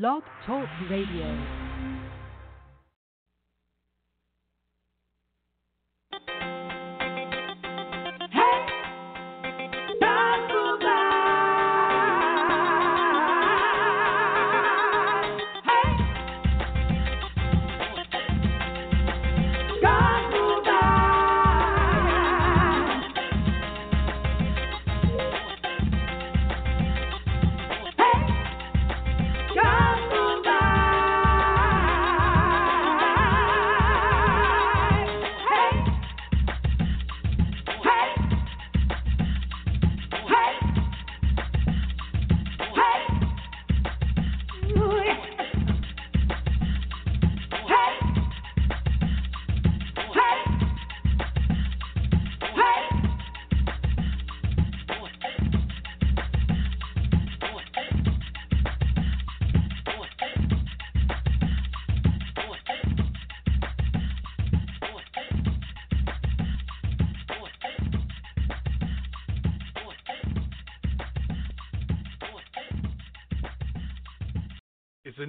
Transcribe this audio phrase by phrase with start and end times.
[0.00, 1.69] Blog Talk Radio.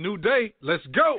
[0.01, 0.53] New day.
[0.61, 1.17] Let's go.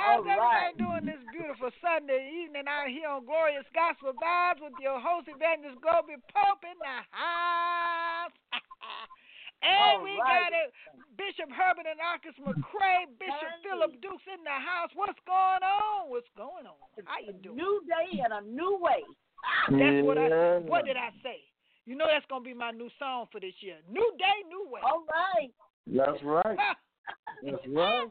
[0.00, 0.80] How's All everybody right.
[0.80, 5.76] doing this beautiful Sunday evening out here on Glorious Gospel Vibes with your host Evangelist
[5.84, 8.32] Globee Pope in the house?
[9.60, 10.48] and All we right.
[10.48, 10.72] got it,
[11.20, 13.60] Bishop Herbert and Marcus McCray, Bishop Hey.
[13.60, 14.88] Phillip Dukes in the house.
[14.96, 16.08] What's going on?
[16.08, 16.80] What's going on?
[17.04, 17.60] How you doing?
[17.60, 19.04] New day and a new way.
[19.68, 20.64] That's what I said.
[20.64, 21.44] What did I say?
[21.84, 23.76] You know that's gonna be my new song for this year.
[23.90, 24.80] New day, new way.
[24.84, 25.50] All right.
[25.88, 26.56] That's right.
[27.44, 28.08] That's right.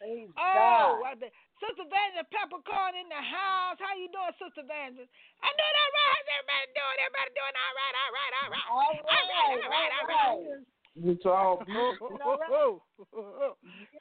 [0.00, 1.20] Praise Oh, God.
[1.60, 3.76] Sister Vanessa Peppercorn in the house.
[3.76, 5.04] How you doing, Sister Vanessa?
[5.04, 6.08] I know that right.
[6.16, 6.96] How's everybody doing?
[7.04, 8.68] Everybody doing all right, all right, all right.
[8.72, 9.04] All right.
[9.04, 10.64] All right, all right, all right.
[11.04, 12.82] It's all Oh, oh,
[13.12, 13.54] oh, oh.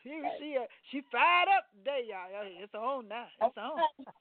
[0.03, 2.31] She, she, uh, she fired up today, y'all.
[2.63, 3.27] It's on now.
[3.43, 3.83] It's on.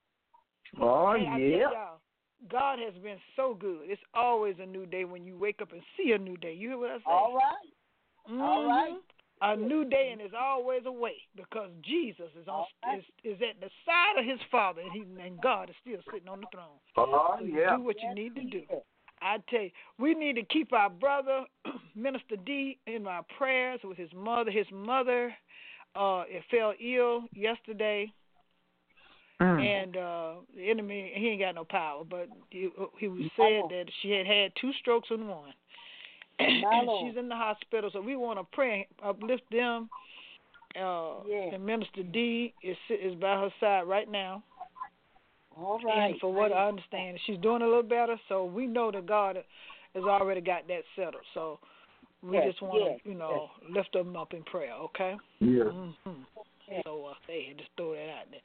[0.81, 1.25] Oh Hey,
[1.59, 1.97] yeah.
[2.51, 3.81] God has been so good.
[3.85, 6.53] It's always a new day when you wake up and see a new day.
[6.53, 7.03] You hear what I say?
[7.07, 8.41] All right.
[8.41, 8.97] All right.
[9.41, 12.65] A new day and there's always a way because Jesus is on
[12.97, 16.29] is, is at the side of his Father and he and God is still sitting
[16.29, 16.79] on the throne.
[16.97, 17.77] Oh So you yeah.
[17.77, 18.63] do what you need to do.
[19.21, 21.45] I tell you, we need to keep our brother
[21.95, 24.51] Minister D in our prayers with his mother.
[24.51, 25.33] His mother
[25.95, 28.13] uh it fell ill yesterday
[29.41, 29.61] Mm.
[29.61, 33.85] and uh the enemy he ain't got no power but he, he was said that
[34.03, 35.53] she had had two strokes in one
[36.39, 39.89] and she's in the hospital so we want to pray and uplift them
[40.77, 41.55] uh Yeah.
[41.55, 44.43] and minister d is is by her side right now
[45.57, 46.11] All right.
[46.11, 49.37] and for what i understand she's doing a little better so we know that god
[49.95, 51.59] has already got that settled so
[52.23, 55.65] we Yes, just want to yes, you know lift them up in prayer okay Yeah.
[55.65, 56.23] hmm
[56.71, 56.83] Yes.
[56.85, 58.41] So uh, they just throw that out there.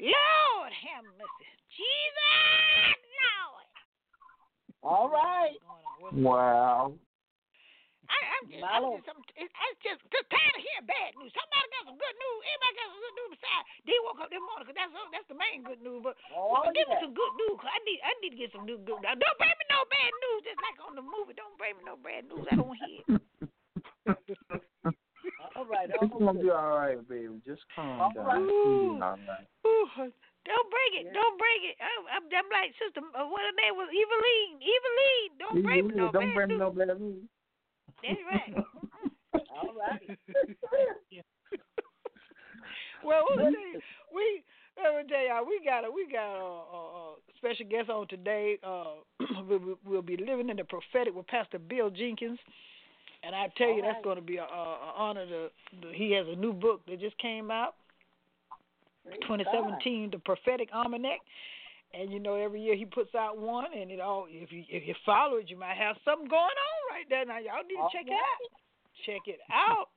[0.00, 3.66] Lord have mercy, Jesus, Lord.
[4.84, 5.58] All right.
[5.98, 6.22] What's going on?
[6.22, 6.92] What's Wow.
[8.38, 9.02] I, I'm just, My I'm Lord.
[9.02, 11.34] just, I'm, I'm just, just tired of hearing bad news.
[11.34, 12.40] Somebody got some good news.
[12.46, 13.66] Everybody got some good news besides.
[13.82, 16.00] They woke up this morning 'cause that's that's the main good news.
[16.06, 18.54] But Oh, well, give me some good news 'cause I need I need to get
[18.54, 19.02] some new good.
[19.02, 20.40] Now, don't bring me no bad news.
[20.46, 22.46] Just like on the movie, don't bring me no bad news.
[22.46, 23.02] I don't hear.
[23.02, 23.18] it.
[25.58, 25.90] All right.
[25.90, 26.42] It's All gonna right.
[26.42, 27.40] be all right, baby.
[27.46, 28.26] Just calm All down.
[28.26, 28.42] right.
[28.46, 29.46] It's all right.
[29.66, 30.10] Ooh,
[30.46, 31.06] don't bring it.
[31.10, 31.14] Yeah.
[31.18, 31.76] Don't bring it.
[31.82, 33.02] I'm, I'm, I'm like sister.
[33.02, 33.90] Uh, what her name was?
[33.90, 34.58] Eveline.
[34.62, 35.30] Eveline.
[35.38, 37.26] Don't bring me no Don't bad bring me no bad news.
[38.02, 38.54] That's right.
[39.50, 40.08] All right.
[43.04, 43.80] well, you,
[44.14, 44.42] we
[44.82, 48.58] let me tell y'all, we got a we got a, a, special guest on today.
[48.62, 49.02] Uh,
[49.48, 52.38] we, we- we'll be living in the prophetic with Pastor Bill Jenkins,
[53.22, 55.26] and I tell you, that's going to be a, honor.
[55.26, 55.48] To,
[55.82, 57.74] to he has a new book that just came out,
[59.04, 61.20] Praise 2017, the Prophetic Almanac.
[61.94, 64.86] And you know, every year he puts out one, and it all if you if
[64.86, 67.24] you follow it, you might have something going on right there.
[67.24, 68.42] Now y'all need to All check it out.
[69.06, 69.88] Check it out.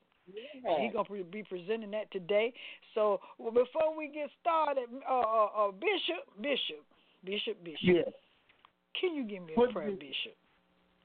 [0.63, 0.79] God.
[0.79, 2.53] He's gonna be presenting that today.
[2.95, 6.83] So well, before we get started, uh, uh, uh, Bishop, Bishop,
[7.25, 8.13] Bishop, Bishop, Yes.
[8.99, 10.37] can you give me a What prayer, Bishop?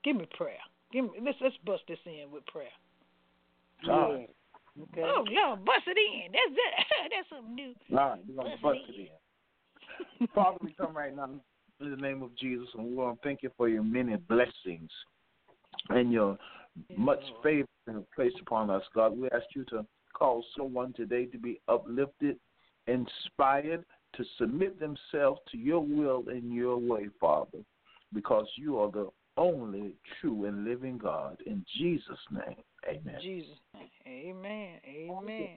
[0.05, 0.63] Give me prayer.
[0.93, 2.73] Give me let's let's bust this in with prayer.
[3.89, 4.31] All right.
[4.93, 5.03] Okay.
[5.03, 6.33] Oh Lord, bust it in.
[6.33, 7.11] That's that.
[7.11, 7.75] That's something new.
[7.91, 8.21] Right.
[8.29, 9.26] We're gonna Bust bust it it in.
[10.35, 11.29] Father, we come right now
[11.81, 14.91] in the name of Jesus, and we want to thank you for your many blessings
[15.91, 16.39] and your
[16.97, 17.67] much favor
[18.15, 19.17] placed upon us, God.
[19.17, 22.39] We ask you to cause someone today to be uplifted,
[22.87, 23.85] inspired,
[24.15, 27.59] to submit themselves to your will and your way, Father,
[28.15, 31.37] because you are the only true and living God.
[31.47, 32.57] In Jesus' name,
[32.89, 33.19] amen.
[33.21, 33.59] Jesus.
[34.07, 34.81] Amen.
[34.89, 35.49] Amen.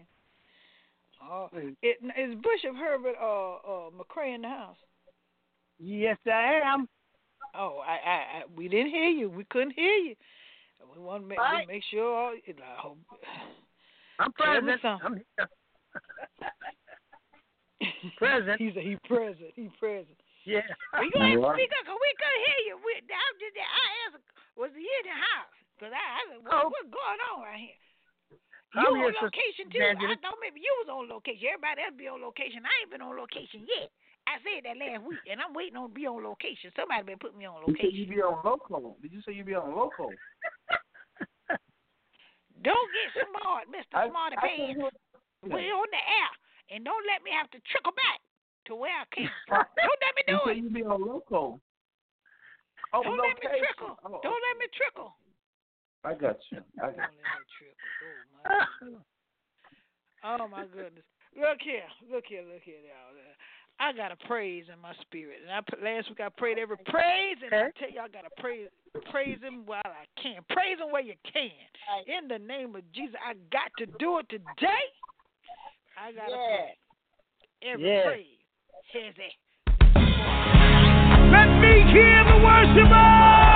[1.22, 4.78] Oh, it, is Bishop Herbert uh, uh, McCray in the house?
[5.80, 6.88] Yes, I am.
[7.56, 9.30] Oh, I, I, I, we didn't hear you.
[9.30, 10.16] We couldn't hear you.
[10.96, 11.68] We want to make, Right.
[11.68, 12.16] make sure.
[12.16, 12.98] All, I hope,
[14.20, 14.82] I'm Tell me present.
[14.82, 15.06] something.
[15.06, 15.50] I'm here.
[18.20, 18.60] Present.
[18.60, 19.52] He's a, he present.
[19.56, 20.20] He present.
[20.44, 20.60] Yeah.
[21.00, 21.60] We gonna have to All right.
[21.60, 22.76] speak up 'cause we couldn't hear you.
[22.84, 24.28] We, I just I asked,
[24.60, 25.56] was he in the house?
[25.80, 26.68] Cause I, I said, what, Oh.
[26.68, 27.80] what's going on right here?
[28.78, 29.82] I'm You on location too?
[29.82, 31.50] I thought maybe you was on location.
[31.58, 32.62] Everybody else be on location.
[32.62, 33.90] I ain't been on location yet.
[34.30, 36.70] I said that last week, and I'm waiting on to be on location.
[36.78, 38.14] Somebody been putting me on You said you location.
[38.14, 38.94] be on local.
[39.02, 40.14] Did you say you be on local?
[42.62, 44.78] Don't get smart, Mister Smarty Pants.
[45.42, 46.32] We're on the air,
[46.76, 48.20] and don't let me have to trickle back
[48.68, 49.64] to where I came from.
[49.80, 50.62] don't let me do You say it.
[50.62, 51.64] you be on local.
[52.92, 53.96] Oh, Don't let me trickle.
[54.04, 55.16] Oh, Don't let me trickle.
[56.04, 56.60] I got you.
[56.82, 57.76] I got let me trickle.
[58.46, 59.04] Oh my goodness.
[60.24, 61.06] Oh my goodness.
[61.36, 63.16] Look here, look here, look here, y'all.
[63.80, 66.76] I got a praise in my spirit, and I put, last week I prayed every
[66.86, 68.68] praise, and I tell you I got to praise
[69.10, 70.44] praise Him while I can.
[70.50, 71.52] Praise Him where you can.
[72.08, 74.84] In the name of Jesus, I got to do it today.
[75.98, 76.78] I got to praise
[77.62, 78.04] every Yeah.
[78.04, 78.40] praise.
[78.92, 79.34] Here's it.
[81.32, 83.49] Let me hear the worshipers.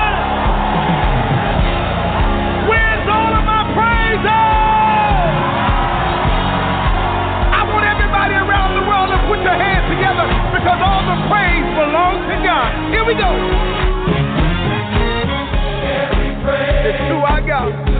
[10.64, 12.72] Because all the praise belongs to God.
[12.88, 13.28] Here we go.
[16.88, 17.93] It's to our God.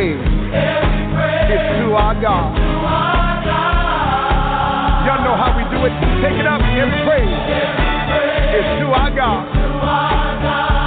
[0.00, 1.52] Every praise.
[1.52, 2.56] It's to our God.
[5.04, 5.92] Y'all know how we do it.
[6.24, 6.64] Take it up.
[6.64, 7.28] Every praise.
[7.28, 9.44] It's to our God.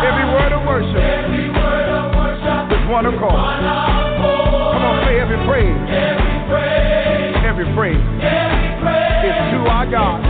[0.02, 0.98] Every word of worship.
[2.74, 3.38] With one accord.
[3.38, 5.78] Come on, say every praise.
[7.46, 8.02] Every praise.
[8.18, 10.23] It's to our God.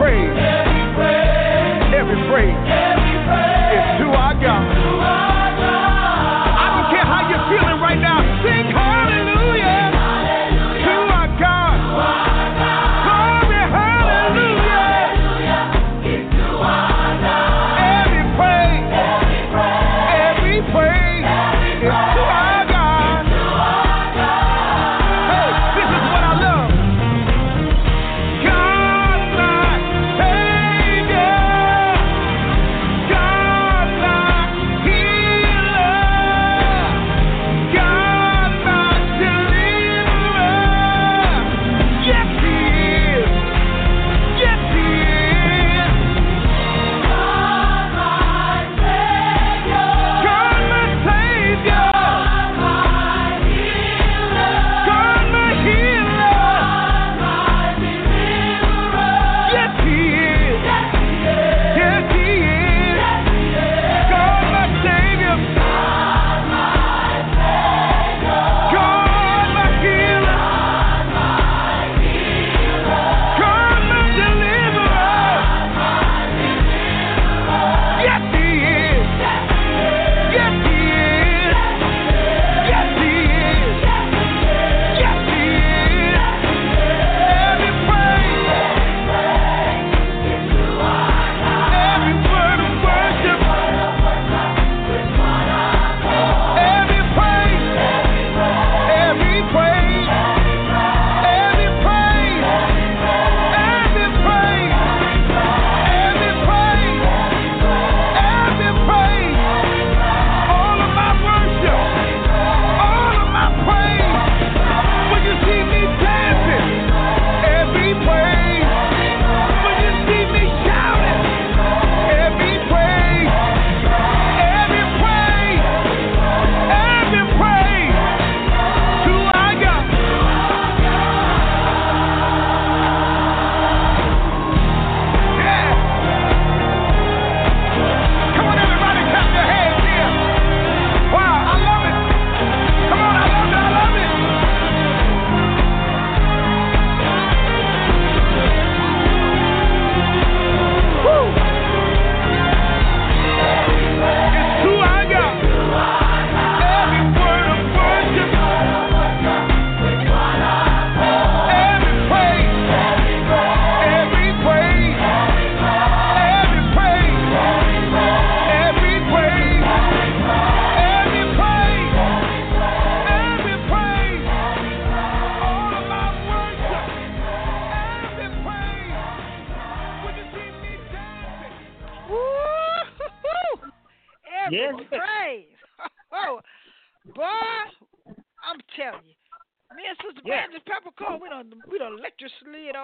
[0.00, 0.32] Praise.
[1.92, 2.89] Every praise.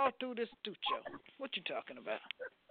[0.06, 1.02] All through this studio.
[1.42, 2.22] What you talking about?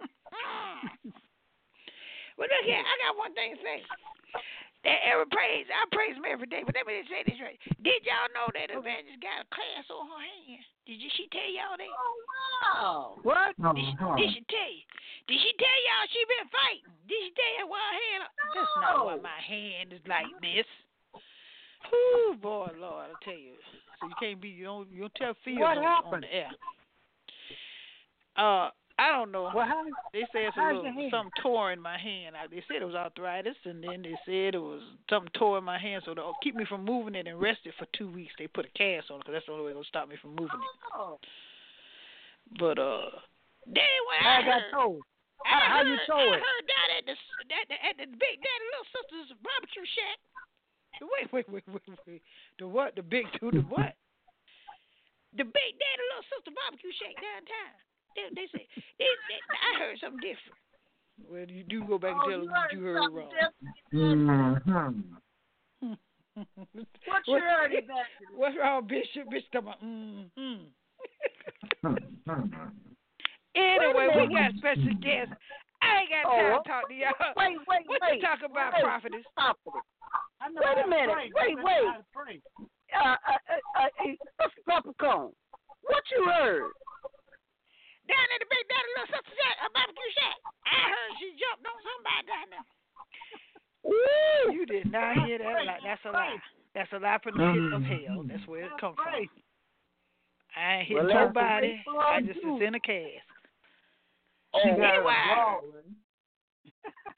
[2.40, 3.84] well, look here, I got one thing to say.
[4.84, 6.62] That every praise, I praise him every day.
[6.62, 7.58] But let me just say this right.
[7.82, 8.78] Did y'all know that oh.
[8.80, 10.62] Evangelist got a class on her hand?
[10.86, 11.90] Did she tell y'all that?
[11.90, 13.18] Oh wow!
[13.26, 13.50] What?
[13.58, 14.84] Did she, did she tell you?
[15.26, 16.92] Did she tell y'all she been fighting?
[17.10, 18.22] Did she tell you why her hand?
[18.54, 20.68] That's not why my hand is like this.
[21.90, 23.58] Whoo, boy, Lord, I tell you.
[23.98, 26.30] So you can't be you don't you don't tell fear What on, on happened?
[26.30, 26.54] the air.
[28.36, 29.52] Uh, I don't know.
[29.52, 32.32] Well, how, They said it's a little, something tore in my hand.
[32.32, 35.64] I, they said it was arthritis, and then they said it was something tore in
[35.64, 36.00] my hand.
[36.08, 38.64] So to keep me from moving it and rest it for two weeks, they put
[38.64, 40.74] a cast on it because that's the only way gonna stop me from moving it.
[40.96, 41.20] Oh,
[42.56, 43.20] But uh,
[43.68, 45.00] then when I I, got heard, told.
[45.44, 47.16] I How- how heard, you tore I heard down at the
[47.52, 50.18] at the, at the Big Daddy Little Sisters barbecue shack.
[51.04, 52.22] Wait, wait, wait, wait, wait.
[52.56, 52.96] The what?
[52.96, 53.52] The big two?
[53.52, 53.92] The what?
[55.36, 57.76] The Big Daddy Little Sister barbecue shack downtown.
[58.16, 58.64] They, they say
[58.98, 60.58] they, they, I heard something different.
[61.28, 63.30] Well, you do go back and tell them what you heard wrong.
[63.94, 65.92] Mm-hmm.
[66.36, 68.36] What you heard, Evangelist?
[68.36, 69.30] What's wrong, Bishop?
[69.30, 70.68] Bishop talking about, mm-hmm.
[73.56, 75.32] Anyway, we got special guests.
[75.80, 77.16] I ain't got time Oh, to talk to y'all.
[77.36, 78.20] Wait, wait, what wait.
[78.20, 78.84] you talk about, wait.
[78.84, 79.24] prophetess?
[79.32, 79.72] Stop it.
[79.72, 81.32] Wait a minute.
[81.32, 81.88] Wait, wait.
[82.92, 84.60] Uh, uh, uh, uh, Mr.
[84.68, 85.32] Peppercorn,
[85.88, 86.68] what you heard?
[88.06, 90.38] Down at the Big Daddy Little Sister shack, a barbecue shack.
[90.68, 92.66] I heard she jumped on somebody down there.
[93.82, 94.54] Woo!
[94.54, 95.66] You did not hear that?
[95.66, 96.36] Like, that's a lie.
[96.74, 98.24] That's a lie from the pit of hell.
[98.28, 99.14] That's where it comes from.
[100.56, 101.82] I ain't hit Well, nobody.
[101.86, 103.26] I just was in a cast.
[104.54, 105.12] Oh, Anyway,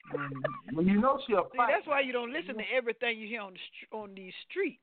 [0.09, 0.87] Mm-hmm.
[0.89, 3.53] You know she a see, that's why you don't listen to everything you hear on
[3.53, 3.59] the
[3.95, 4.81] on these streets.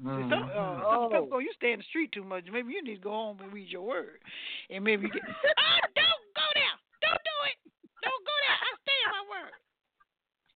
[0.00, 0.80] See, some, uh, Mhm.
[0.80, 1.08] some Oh.
[1.12, 2.46] people, you stay in the street too much.
[2.50, 4.20] Maybe you need to go home and read your word,
[4.70, 5.22] and maybe you get.
[5.58, 6.76] oh, don't go there!
[7.02, 7.56] Don't do it!
[8.02, 8.56] Don't go there!
[8.56, 9.52] I stay in my word.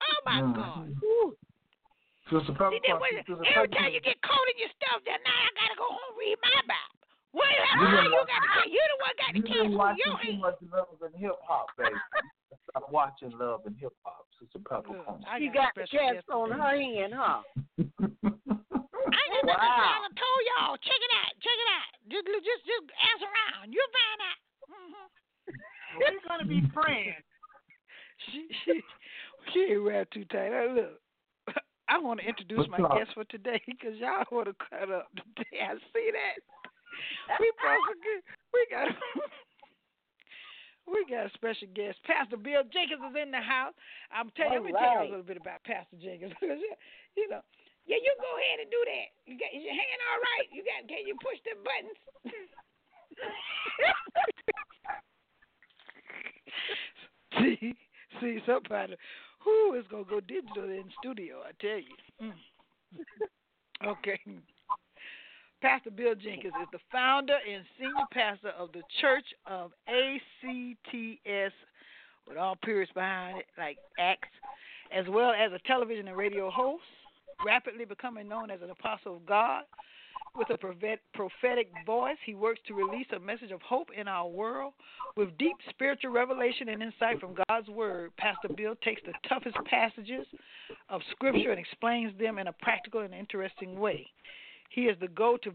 [0.00, 0.54] Oh my Mhm.
[0.54, 0.88] God!
[2.28, 5.00] Sister Pepper, See, then when, Sister every Pepper- time you get caught in your stuff,
[5.08, 6.96] then now I gotta go home and read my Bible.
[7.32, 9.64] Well, You how been you got to watching- You the one got to You've cancel
[9.68, 11.96] been watching too much love and hip hop, baby.
[12.68, 15.24] Stop watching love and hip hop, Sister Peppercorn.
[15.28, 17.40] I She got the special cast on her hand, huh?
[17.80, 19.48] I ain't got nothing.
[19.48, 20.04] Wow.
[20.04, 20.76] I told y'all.
[20.84, 21.32] Check it out.
[21.40, 21.90] Check it out.
[22.12, 23.72] Just, just, just ask around.
[23.72, 24.40] You'll find out.
[24.68, 25.06] Mm-hmm.
[26.00, 27.24] We're gonna be friends.
[28.28, 28.72] She, she,
[29.52, 30.50] she ain't wrapped too tight.
[30.52, 31.00] Now, look,
[31.88, 32.98] I want to introduce What's my up?
[33.00, 35.64] guest for today because y'all want to cut up today.
[35.64, 36.36] I see that.
[37.40, 37.80] We get,
[38.52, 38.88] we got,
[40.90, 41.96] we got a special guest.
[42.04, 43.72] Pastor Bill Jenkins is in the house.
[44.12, 46.34] I'm telling you, let me All tell you a little bit about Pastor Jenkins.
[47.16, 47.40] you know,
[47.88, 49.08] yeah, you go ahead and do that.
[49.24, 50.44] You got is your hand all right?
[50.52, 50.84] You got?
[50.88, 51.96] Can you push the buttons?
[57.40, 57.72] see,
[58.20, 58.92] see, somebody
[59.48, 61.42] who is gonna go digital in studio?
[61.46, 61.96] I tell you.
[62.22, 62.32] Mm.
[63.86, 64.18] Okay.
[65.60, 71.54] Pastor Bill Jenkins is the founder and senior pastor of the Church of ACTS,
[72.26, 74.28] with all periods behind it, like Acts,
[74.92, 76.84] as well as a television and radio host,
[77.44, 79.64] rapidly becoming known as an apostle of God.
[80.38, 80.58] With a
[81.14, 84.72] prophetic voice, he works to release a message of hope in our world.
[85.16, 90.26] With deep spiritual revelation and insight from God's Word, Pastor Bill takes the toughest passages
[90.88, 94.06] of Scripture and explains them in a practical and interesting way.
[94.70, 95.50] He is the go to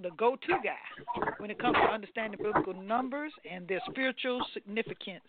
[0.00, 5.24] the guy when it comes to understanding biblical numbers and their spiritual significance.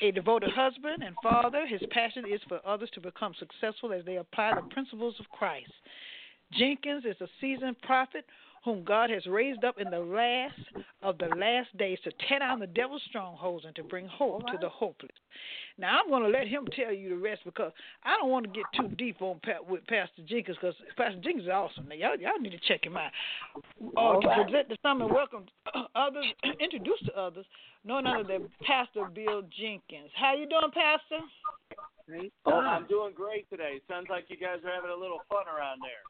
[0.00, 4.16] A devoted husband and father, his passion is for others to become successful as they
[4.16, 5.70] apply the principles of Christ.
[6.52, 8.24] Jenkins is a seasoned prophet
[8.64, 10.54] whom God has raised up in the last
[11.02, 14.56] of the last days to tear down the devil's strongholds and to bring hope to
[14.58, 15.12] the hopeless.
[15.76, 17.72] Now I'm going to let him tell you the rest because
[18.04, 21.44] I don't want to get too deep on pa- with Pastor Jenkins because Pastor Jenkins
[21.44, 21.88] is awesome.
[21.88, 23.10] Now y'all, y'all need to check him out.
[23.98, 25.44] Uh, to present the sermon, welcome
[25.94, 26.24] others,
[26.60, 27.44] introduce to others,
[27.84, 30.10] none other than Pastor Bill Jenkins.
[30.16, 31.20] How you doing, Pastor?
[32.46, 33.80] Oh, I'm doing great today.
[33.88, 36.04] Sounds like you guys are having a little fun around there.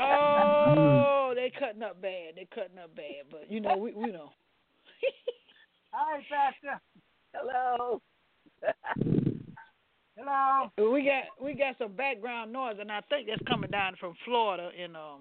[0.00, 2.34] Oh, they cutting up bad.
[2.36, 4.30] They cutting up bad, but you know we we know.
[5.92, 6.80] Hi, Pastor.
[7.34, 8.00] Hello.
[10.16, 10.70] Hello.
[10.92, 14.70] We got we got some background noise, and I think that's coming down from Florida.
[14.80, 15.20] And um,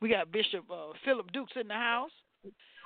[0.00, 2.10] we got Bishop uh, Phillip Dukes in the house,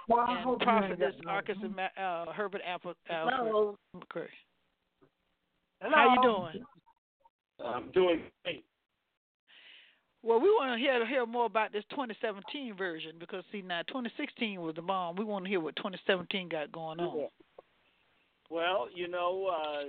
[0.08, 2.94] Well, I and hope Prophetess got no- Arkansas Ma- uh, Herbert Apple.
[3.06, 3.76] Hello.
[3.96, 4.26] McCurry.
[5.80, 5.94] Hello.
[5.94, 6.64] How you doing?
[7.64, 8.64] I'm doing great.
[10.22, 14.60] Well, we want to hear hear more about this 2017 version because see now 2016
[14.60, 15.16] was the bomb.
[15.16, 17.28] We want to hear what 2017 got going on.
[18.50, 19.84] Well, you know, uh,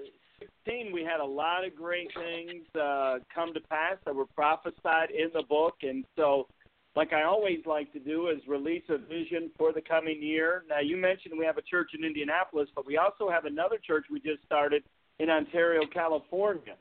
[0.65, 5.11] 16 we had a lot of great things uh, come to pass that were prophesied
[5.11, 6.47] in the book, and so
[6.95, 10.63] like I always like to do, is release a vision for the coming year.
[10.69, 14.05] Now, you mentioned we have a church in Indianapolis, but we also have another church
[14.11, 14.83] we just started
[15.19, 16.75] in Ontario, California.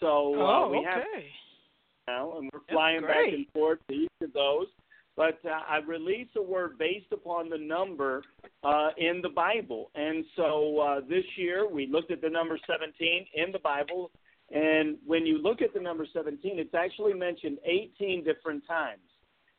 [0.00, 0.88] So uh, oh, we okay.
[0.88, 1.02] have
[2.06, 4.66] now, and we're flying back and forth to each of those.
[5.16, 8.22] But uh, I release a word based upon the number
[8.64, 13.26] uh, in the Bible, and so uh, this year we looked at the number 17
[13.34, 14.10] in the Bible.
[14.50, 19.00] And when you look at the number 17, it's actually mentioned 18 different times.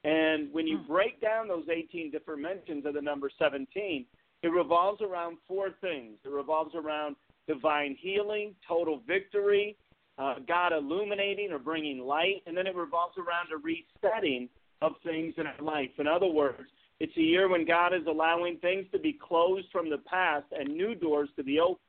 [0.04, 4.06] And when you break down those 18 different mentions of the number 17,
[4.44, 6.18] it revolves around four things.
[6.26, 7.16] It revolves around
[7.48, 9.78] divine healing, total victory,
[10.18, 14.50] uh, God illuminating or bringing light, and then it revolves around a resetting
[14.82, 15.90] of things in our life.
[15.98, 19.90] In other words, it's a year when God is allowing things to be closed from
[19.90, 21.80] the past and new doors to be opened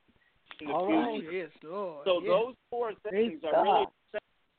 [0.61, 1.27] in the All future.
[1.27, 1.33] right.
[1.33, 2.05] Yes, Lord.
[2.05, 2.29] So yes.
[2.29, 3.85] those four things Praise are really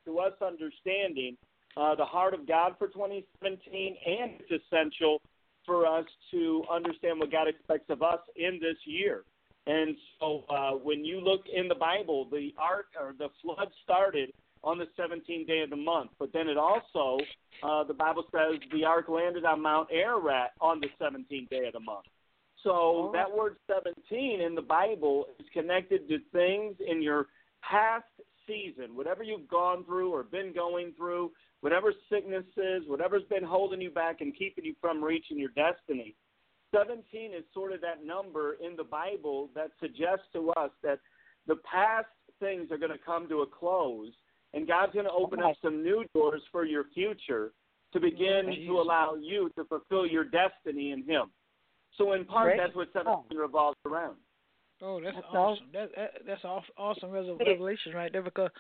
[0.06, 1.36] to us understanding
[1.76, 5.20] uh, the heart of God for 2017, and it's essential
[5.66, 9.24] for us to understand what God expects of us in this year.
[9.66, 14.32] And so, uh, when you look in the Bible, the ark or the flood started
[14.62, 17.18] on the 17th day of the month, but then it also,
[17.62, 21.72] uh, the Bible says, the ark landed on Mount Ararat on the 17th day of
[21.72, 22.06] the month.
[22.62, 27.26] So that word 17 in the Bible is connected to things in your
[27.62, 28.04] past
[28.46, 33.90] season, whatever you've gone through or been going through, whatever sicknesses, whatever's been holding you
[33.90, 36.14] back and keeping you from reaching your destiny.
[36.76, 40.98] 17 is sort of that number in the Bible that suggests to us that
[41.46, 42.06] the past
[42.40, 44.10] things are going to come to a close
[44.54, 47.52] and God's going to open up some new doors for your future
[47.92, 51.30] to begin to allow you to fulfill your destiny in Him.
[51.98, 52.58] So, in part, Great.
[52.58, 54.16] that's what 17 revolves around.
[54.82, 55.66] Oh, that's, That's awesome.
[55.72, 56.44] That, that that's
[56.76, 58.50] awesome revel- revelation right there because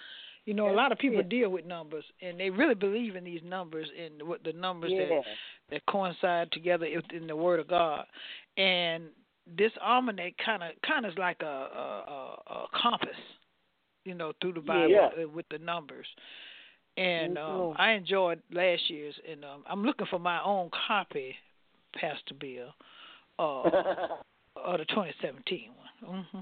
[0.46, 1.28] you know a lot of people it.
[1.28, 5.04] deal with numbers and they really believe in these numbers and what the numbers Yeah.
[5.08, 5.22] that
[5.70, 8.06] that coincide together in the Word of God.
[8.56, 9.04] And
[9.56, 13.16] this almanac kind of kind of is like a, a, a, compass,
[14.04, 15.24] you know, through the Bible Yeah.
[15.26, 16.06] with the numbers.
[16.96, 17.70] And Mhm.
[17.70, 21.36] um, I enjoyed last year's, and um, I'm looking for my own copy,
[21.92, 22.74] Pastor Bill,
[23.38, 23.62] uh,
[24.56, 26.24] of the 2017 one.
[26.32, 26.38] hmm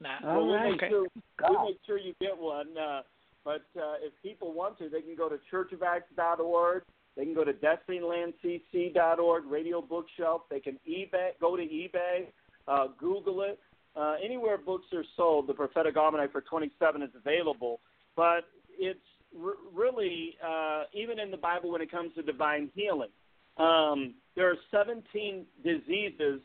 [0.00, 0.88] Nah, well, we'll make okay.
[0.88, 1.06] sure
[1.48, 2.76] we'll make sure you get one.
[2.76, 3.02] Uh,
[3.44, 6.82] but uh, if people want to, they can go to churchofacts.org.
[7.16, 10.42] They can go to destinylandcc.org, Radio Bookshelf.
[10.50, 12.26] They can eBay, go to eBay,
[12.66, 13.58] uh, Google it.
[13.96, 17.80] Uh, anywhere books are sold, the Prophetic Almanac for 27 is available.
[18.16, 18.44] But
[18.76, 18.98] it's
[19.40, 23.10] r- really, uh, even in the Bible, when it comes to divine healing,
[23.56, 26.40] um, there are 17 diseases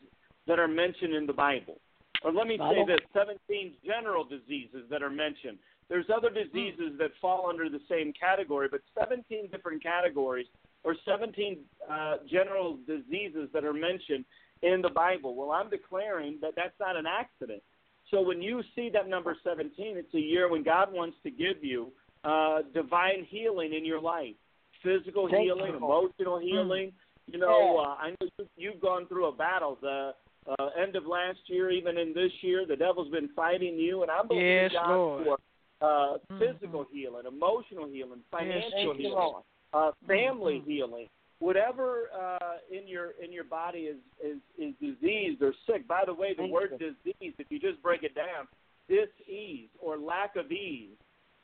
[0.46, 1.78] that are mentioned in the Bible.
[2.22, 2.86] Or let me say Bible.
[2.86, 5.58] this 17 general diseases that are mentioned.
[5.88, 10.46] There's other diseases that fall under the same category, but 17 different categories
[10.84, 11.58] or 17
[11.90, 14.24] uh, general diseases that are mentioned
[14.62, 15.34] in the Bible.
[15.34, 17.62] Well, I'm declaring that that's not an accident.
[18.10, 21.62] So when you see that number 17, it's a year when God wants to give
[21.62, 21.92] you
[22.24, 24.34] uh, divine healing in your life,
[24.82, 25.76] physical Thank healing, you.
[25.76, 26.92] emotional healing.
[27.26, 29.78] You know, uh, I know you- you've gone through a battle.
[29.80, 30.14] The
[30.58, 34.10] uh, end of last year, even in this year, the devil's been fighting you, and
[34.10, 35.24] I'm believing Yes, God Lord.
[35.26, 35.38] for
[35.82, 36.38] uh, Mhm.
[36.38, 39.44] physical healing, emotional healing, financial Thank you, healing, Lord.
[39.72, 40.66] Uh, family Mhm.
[40.66, 45.86] healing, whatever uh, in your in your body is, is is diseased or sick.
[45.86, 48.46] By the way, the Thank word disease, if you just break it down,
[48.88, 50.96] dis-ease or lack of ease.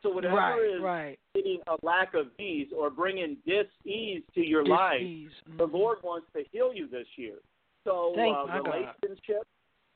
[0.02, 1.18] So whatever right, is right.
[1.34, 5.30] getting a lack of ease or bringing dis-ease to your life, Dis-ease.
[5.56, 5.64] the.
[5.64, 7.36] Lord wants to heal you this year.
[7.84, 9.46] So Thank uh, you, relationship,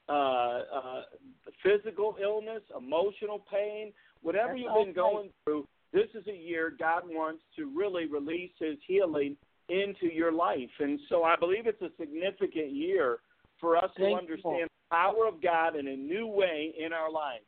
[0.09, 1.03] uh, uh,
[1.62, 7.03] physical illness, emotional pain, whatever That's you've been going through, this is a year God
[7.07, 9.37] wants to really release His healing
[9.68, 10.70] into your life.
[10.81, 13.18] And so I believe it's a significant year
[13.61, 14.68] for us to Thank you, understand Lord.
[14.68, 17.44] the power of God in a new way in our lives.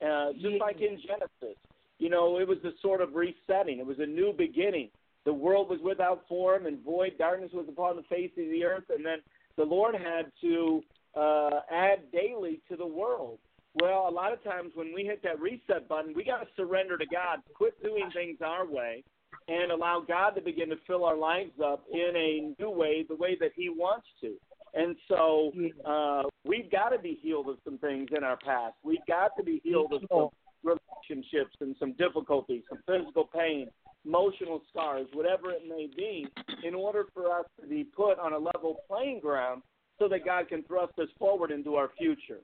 [0.00, 0.58] Uh, just Yeah.
[0.64, 1.56] like in Genesis,
[1.98, 3.78] you know, it was a sort of resetting.
[3.78, 4.90] It was a new beginning.
[5.24, 7.18] The world was without form and void.
[7.18, 8.88] Darkness was upon the face of the earth.
[8.88, 9.18] And then
[9.56, 10.82] the Lord had to
[11.14, 13.38] uh, add daily to the world.
[13.74, 16.98] Well, a lot of times when we hit that reset button, we got to surrender
[16.98, 19.04] to God, quit doing things our way,
[19.48, 23.14] and allow God to begin to fill our lives up in a new way, the
[23.14, 24.34] way that He wants to.
[24.74, 25.52] And so
[25.84, 28.74] uh, we've got to be healed of some things in our past.
[28.84, 30.28] We've got to be healed of some
[30.62, 33.68] relationships and some difficulties, some physical pain,
[34.04, 36.26] emotional scars, whatever it may be,
[36.64, 39.62] in order for us to be put on a level playing ground
[39.98, 42.38] so that God can thrust us forward into our future.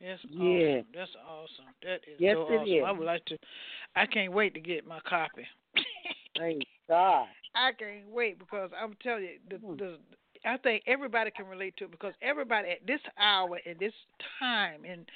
[0.00, 0.40] That's Yeah.
[0.40, 0.86] awesome.
[0.94, 1.64] That's awesome.
[1.82, 2.72] That is Yes, so it awesome.
[2.72, 2.84] is.
[2.84, 3.38] I would like to.
[3.94, 5.46] I can't wait to get my copy.
[6.36, 7.28] Thank God.
[7.54, 9.76] I can't wait because I'm telling you, the, Hmm.
[9.76, 9.98] the
[10.44, 13.94] I think everybody can relate to it because everybody at this hour, at this
[14.38, 15.06] time, in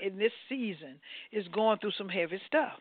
[0.00, 1.00] in this season,
[1.32, 2.80] is going through some heavy stuff.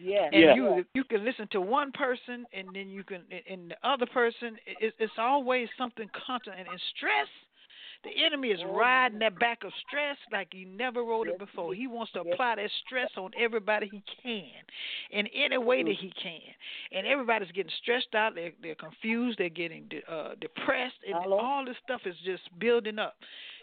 [0.00, 0.26] Yeah.
[0.32, 0.54] And Yeah.
[0.54, 4.56] you you can listen to one person, and then you can, and the other person.
[4.66, 7.28] It, it's always something constant and, and stress.
[8.04, 11.74] The enemy is riding that back of stress like he never rode it before.
[11.74, 14.62] He wants to apply that stress on everybody he can,
[15.10, 16.40] in any way that he can.
[16.92, 18.34] And everybody's getting stressed out.
[18.34, 19.38] They're they're confused.
[19.38, 21.38] They're getting de- uh, depressed, and Hello?
[21.38, 23.14] all this stuff is just building up.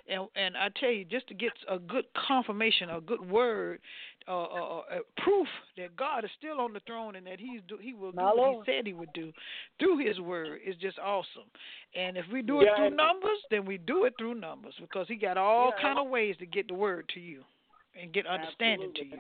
[0.08, 3.80] And and I tell you, just to get a good confirmation, a good word,
[4.28, 7.78] uh, uh, uh, proof that God is still on the throne and that He's do,
[7.82, 8.66] He will do My what Lord.
[8.68, 9.32] He said He would do
[9.80, 11.50] through His word is just awesome.
[11.96, 15.08] And if we do it Yeah, through numbers, then we do it through numbers because
[15.08, 17.44] He got all Yeah, kind of ways to get the word to you
[18.00, 19.20] and get understanding to you.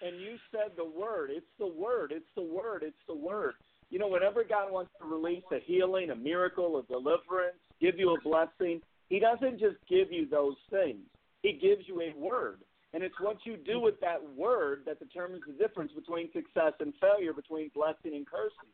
[0.00, 1.30] And you said the word.
[1.32, 2.12] It's the word.
[2.14, 2.82] It's the word.
[2.86, 3.54] It's the word.
[3.90, 8.14] You know, whenever God wants to release a healing, a miracle, a deliverance, give you
[8.14, 11.00] a blessing, He doesn't just give you those things.
[11.42, 12.58] He gives you a word.
[12.94, 16.92] And it's what you do with that word that determines the difference between success and
[17.00, 18.70] failure, between blessing and cursing.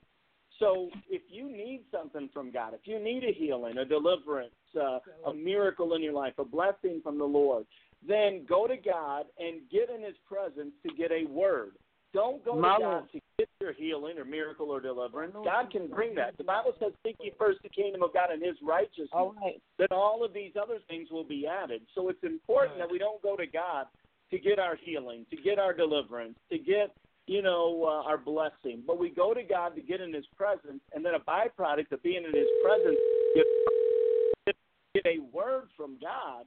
[0.61, 5.01] So if you need something from God, if you need a healing, a deliverance, uh,
[5.27, 7.67] a miracle in your life, a blessing from the Lord,
[8.07, 11.73] then go to God and get in His presence to get a word.
[12.13, 15.35] Don't go My to God to get your healing or miracle or deliverance.
[15.45, 16.39] God can bring that.
[16.39, 19.61] The Bible says, "Seek ye first the kingdom of God and His righteousness." All right.
[19.79, 21.83] Then all of these other things will be added.
[21.97, 23.87] So it's important that we don't go to God
[24.35, 26.91] to get our healing, to get our deliverance, to get
[27.27, 30.81] you know uh, our blessing, but we go to God to get in His presence,
[30.95, 32.99] and then a byproduct of being in His presence,
[33.35, 34.57] get,
[34.95, 36.45] get a word from God.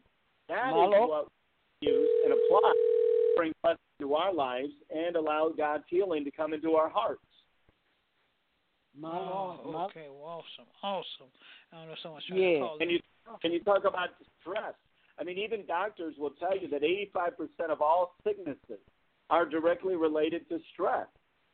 [0.50, 1.10] That is My Lord.
[1.10, 1.28] what
[1.82, 6.32] we use and apply, to bring blessing to our lives, and allow God's healing to
[6.32, 7.22] come into our hearts.
[9.00, 9.92] My Oh, Lord.
[9.92, 11.32] Okay, well, awesome, awesome.
[11.72, 12.54] I don't know someone's trying Yeah.
[12.54, 12.78] to call.
[12.82, 13.00] And you
[13.44, 14.10] and you talk about
[14.42, 14.74] stress.
[15.20, 18.80] I mean, even doctors will tell you that 85% of all sicknesses
[19.30, 21.08] are directly related to stress.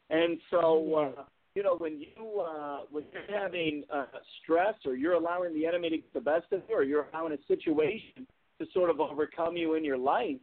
[0.10, 1.22] And so, uh,
[1.56, 4.06] you know, when you uh, when you're having uh,
[4.44, 7.34] stress, or you're allowing the enemy to get the best of you, or you're allowing
[7.34, 8.28] a situation
[8.60, 10.38] to sort of overcome you in your life,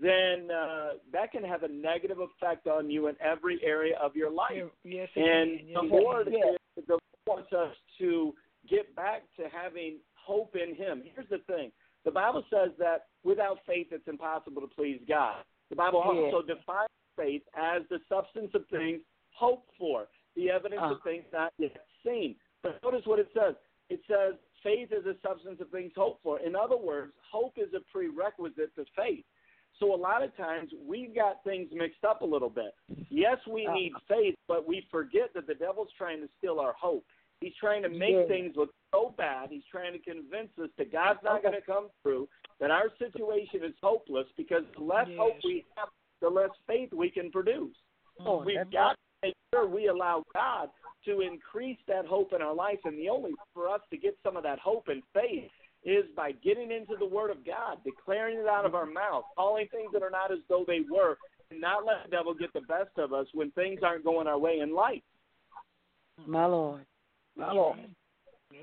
[0.00, 4.30] then uh, that can have a negative effect on you in every area of your
[4.30, 4.64] life.
[4.84, 6.56] Yes, And the Yes, it Lord, can.
[6.76, 8.34] the Lord wants us to
[8.68, 11.02] get back to having hope in Him.
[11.14, 11.70] Here's the thing:
[12.06, 15.44] the Bible says that without faith, it's impossible to please God.
[15.68, 16.22] The Bible Yeah.
[16.22, 19.02] also defines faith as the substance of things
[19.34, 20.92] hoped for, the evidence Uh.
[20.94, 22.38] of things not yet seen.
[22.62, 23.56] But notice what it says.
[23.88, 26.38] It says faith is a substance of things hoped for.
[26.40, 29.24] In other words, hope is a prerequisite to faith.
[29.78, 32.74] So a lot of times we've got things mixed up a little bit.
[33.10, 33.74] Yes, we Uh.
[33.74, 37.04] need faith, but we forget that the devil's trying to steal our hope.
[37.40, 38.26] He's trying to make Yeah.
[38.26, 39.50] things look so bad.
[39.50, 41.50] He's trying to convince us that God's not Okay.
[41.50, 45.90] going to come through, that our situation is hopeless because the less hope we have,
[46.20, 47.76] the less faith we can produce.
[48.20, 50.70] Oh, We've got to make sure we allow God
[51.04, 54.18] to increase that hope in our life, and the only way for us to get
[54.22, 55.50] some of that hope and faith
[55.84, 59.68] is by getting into the Word of God, declaring it out of our mouth, calling
[59.68, 61.18] things that are not as though they were,
[61.50, 64.38] and not let the devil get the best of us when things aren't going our
[64.38, 65.02] way in life.
[66.26, 66.86] my Lord.
[67.36, 67.50] That's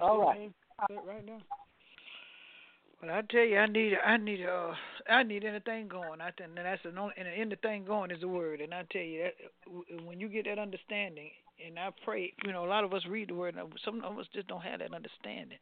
[0.01, 0.51] All right.
[0.79, 1.39] That's it right now.
[2.99, 4.71] But I tell you, I need, I need, uh,
[5.09, 6.21] I need anything going.
[6.21, 8.61] I think that's the only, and, and the thing going is the word.
[8.61, 11.29] And I tell you that when you get that understanding,
[11.65, 14.17] and I pray, you know, a lot of us read the word, and some of
[14.17, 15.57] us just don't have that understanding,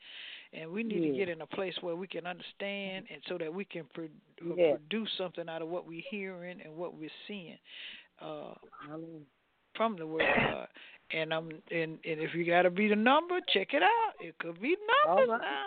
[0.54, 3.52] and we need to get in a place where we can understand, and so that
[3.52, 4.76] we can pro- uh, Yeah.
[4.76, 7.58] produce something out of what we're hearing and what we're seeing.
[8.22, 8.54] Uh.
[9.76, 10.68] From the word of God.
[11.14, 14.14] And um and, and if you gotta be the number, check it out.
[14.20, 14.76] It could be
[15.08, 15.42] numbers All right.
[15.42, 15.66] now.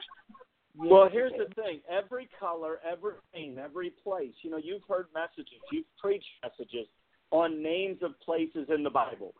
[0.77, 4.33] Well, here's the thing: every color, every name, every place.
[4.43, 6.89] You know, you've heard messages, you've preached messages
[7.31, 9.35] on names of places in the Bible.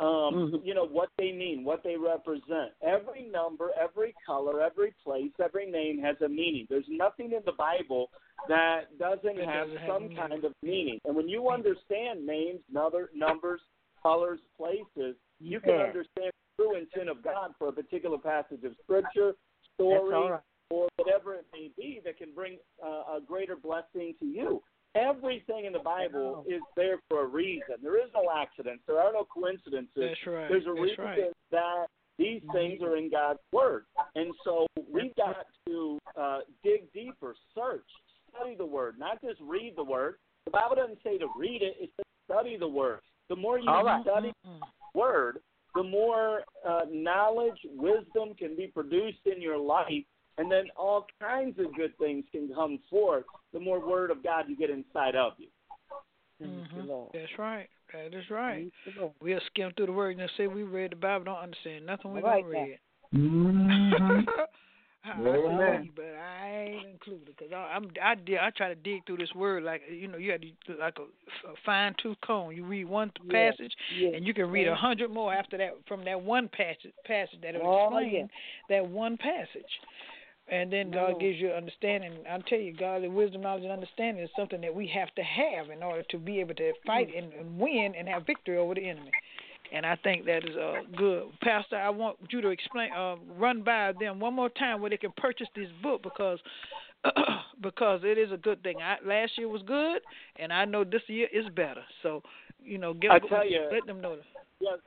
[0.00, 0.64] Um, Mhm.
[0.64, 2.72] You know what they mean, what they represent.
[2.80, 6.66] Every number, every color, every place, every name has a meaning.
[6.70, 8.10] There's nothing in the Bible
[8.48, 11.00] that doesn't have doesn't have some kind of meaning.
[11.04, 13.60] And when you understand names, number, numbers,
[14.02, 18.72] colors, places, you can understand the true intent of God for a particular passage of
[18.82, 19.32] Scripture,
[19.74, 20.40] story, right.
[20.70, 24.62] or whatever it may be that can bring uh, a greater blessing to you.
[24.94, 27.76] everything in the Bible is there for a reason.
[27.82, 28.82] There is no accidents.
[28.86, 30.16] There are no coincidences.
[30.26, 30.48] Right.
[30.48, 31.18] There's a That's reason right.
[31.52, 31.86] that
[32.18, 33.84] these things are in God's Word.
[34.14, 37.86] And so we've got to uh, dig deeper, search,
[38.30, 40.16] study the Word, not just read the Word.
[40.44, 43.00] The Bible doesn't say to read it, it says study the Word.
[43.30, 44.02] The more you All right.
[44.02, 44.60] study the
[44.92, 45.38] Word,
[45.76, 50.04] the more uh, knowledge, wisdom can be produced in your life,
[50.36, 54.46] and then all kinds of good things can come forth the more Word of God
[54.48, 55.46] you get inside of you.
[56.42, 57.12] Mhm.
[57.12, 57.68] That's right.
[57.92, 58.72] That is right.
[59.20, 62.20] We'll skim through the word and say we read the Bible, don't understand nothing we
[62.20, 62.78] Right don't read.
[63.14, 64.30] Mm-hmm.
[65.04, 65.90] I, I Amen.
[65.96, 69.62] but I ain't included because I'm I did I try to dig through this word
[69.62, 71.02] like you know you had to like a,
[71.48, 72.52] a fine tooth comb.
[72.52, 75.70] You read one Yes, passage yes, and you can read a hundred more after that
[75.88, 78.28] from that one passage passage that will Oh, explain yes.
[78.68, 79.72] that one passage.
[80.52, 81.20] And then God Mm.
[81.20, 82.12] gives you understanding.
[82.28, 85.70] I'll tell you, godly wisdom, knowledge, and understanding is something that we have to have
[85.70, 88.88] in order to be able to fight and, and win and have victory over the
[88.88, 89.12] enemy.
[89.72, 91.76] And I think that is uh, good, Pastor.
[91.76, 95.12] I want you to explain, uh, run by them one more time where they can
[95.16, 96.38] purchase this book because
[97.62, 98.76] because it is a good thing.
[98.82, 100.02] I, last year was good,
[100.36, 101.82] and I know this year is better.
[102.02, 102.22] So,
[102.62, 104.18] you know, give, I tell you, let them know.
[104.60, 104.78] Yes,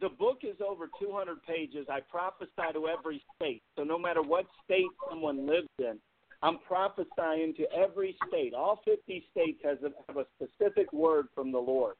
[0.00, 1.86] the book is over 200 pages.
[1.88, 3.62] I prophesy to every state.
[3.76, 5.98] So no matter what state someone lives in,
[6.42, 8.54] I'm prophesying to every state.
[8.54, 11.94] All 50 states has a, have a specific word from the Lord.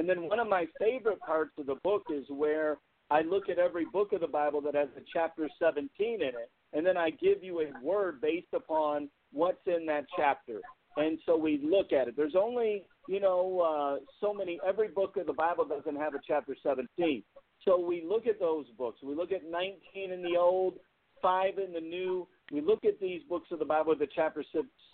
[0.00, 2.78] And then one of my favorite parts of the book is where
[3.10, 6.50] I look at every book of the Bible that has a chapter 17 in it,
[6.72, 10.62] and then I give you a word based upon what's in that chapter.
[10.96, 12.16] And so we look at it.
[12.16, 16.20] There's only, you know, uh, so many, every book of the Bible doesn't have a
[16.26, 17.22] chapter 17.
[17.66, 19.00] So we look at those books.
[19.02, 20.78] We look at 19 in the Old,
[21.20, 22.26] 5 in the New.
[22.50, 24.42] We look at these books of the Bible, the chapter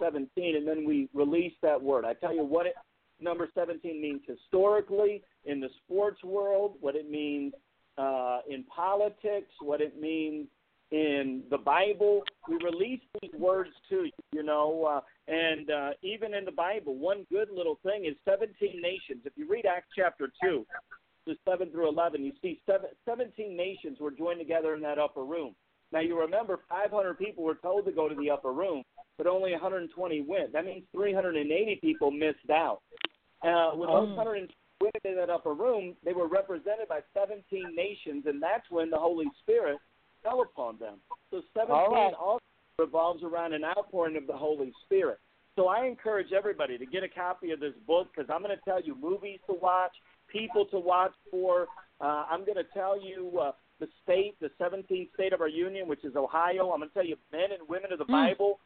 [0.01, 2.05] 17, and then we release that word.
[2.05, 2.75] I tell you what it,
[3.21, 7.53] number 17 means historically, in the sports world, what it means
[7.99, 10.47] uh, in politics, what it means
[10.91, 12.23] in the Bible.
[12.49, 16.97] We release these words to you, you know, uh, and uh, even in the Bible,
[16.97, 19.23] one good little thing is 17 nations.
[19.25, 20.65] If you read Acts chapter 2,
[21.27, 25.25] to 7 through 11, you see seven, 17 nations were joined together in that upper
[25.25, 25.55] room.
[25.93, 28.83] Now, you remember 500 people were told to go to the upper room,
[29.19, 30.53] but only 120 went.
[30.53, 32.81] That means 380 people missed out.
[33.43, 34.49] Uh, with those 120
[34.81, 38.99] women in that upper room, they were represented by 17 nations, and that's when the
[38.99, 39.79] Holy Spirit
[40.23, 40.99] fell upon them.
[41.31, 42.15] So 17 All right.
[42.15, 42.43] also
[42.79, 45.19] revolves around an outpouring of the Holy Spirit.
[45.55, 48.63] So I encourage everybody to get a copy of this book because I'm going to
[48.65, 49.93] tell you movies to watch,
[50.29, 51.67] people to watch for.
[52.01, 55.89] Uh, I'm going to tell you uh, the state, the 17th state of our union,
[55.89, 56.71] which is Ohio.
[56.71, 58.61] I'm going to tell you men and women of the Bible that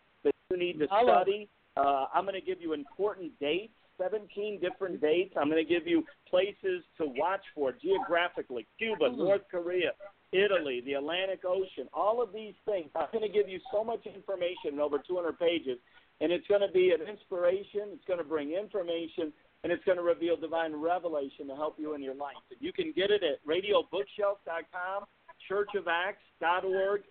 [0.51, 1.49] you need to study.
[1.77, 5.35] Uh, I'm going to give you important dates, 17 different dates.
[5.37, 9.93] I'm going to give you places to watch for geographically Cuba, North Korea,
[10.33, 12.91] Italy, the Atlantic Ocean, all of these things.
[12.95, 15.79] I'm going to give you so much information in over 200 pages,
[16.21, 17.93] and it's going to be an inspiration.
[17.93, 19.33] It's going to bring information,
[19.63, 22.37] and it's going to reveal divine revelation to help you in your life.
[22.51, 25.05] And you can get it at radiobookshelf.com,
[25.51, 27.03] churchofacts.org,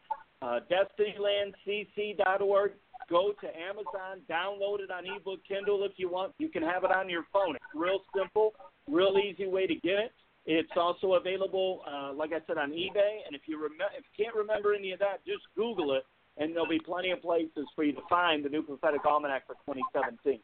[0.42, 2.72] uh, destinylandcc.org.
[3.10, 6.34] Go to Amazon, download it on ebook Kindle if you want.
[6.38, 7.56] You can have it on your phone.
[7.56, 8.54] It's real simple,
[8.88, 10.12] real easy way to get it.
[10.46, 13.26] It's also available, uh, like I said, on eBay.
[13.26, 16.04] And if you rem- if you can't remember any of that, just Google it,
[16.38, 19.56] and there'll be plenty of places for you to find the new prophetic almanac for
[19.66, 20.40] 2017.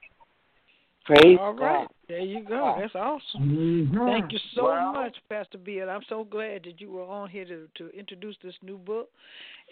[1.06, 2.78] Praise All right, there you go.
[2.80, 3.92] That's awesome.
[3.94, 5.88] Thank you so Well- much, Pastor Bill.
[5.88, 9.10] I'm so glad that you were on here to, to introduce this new book,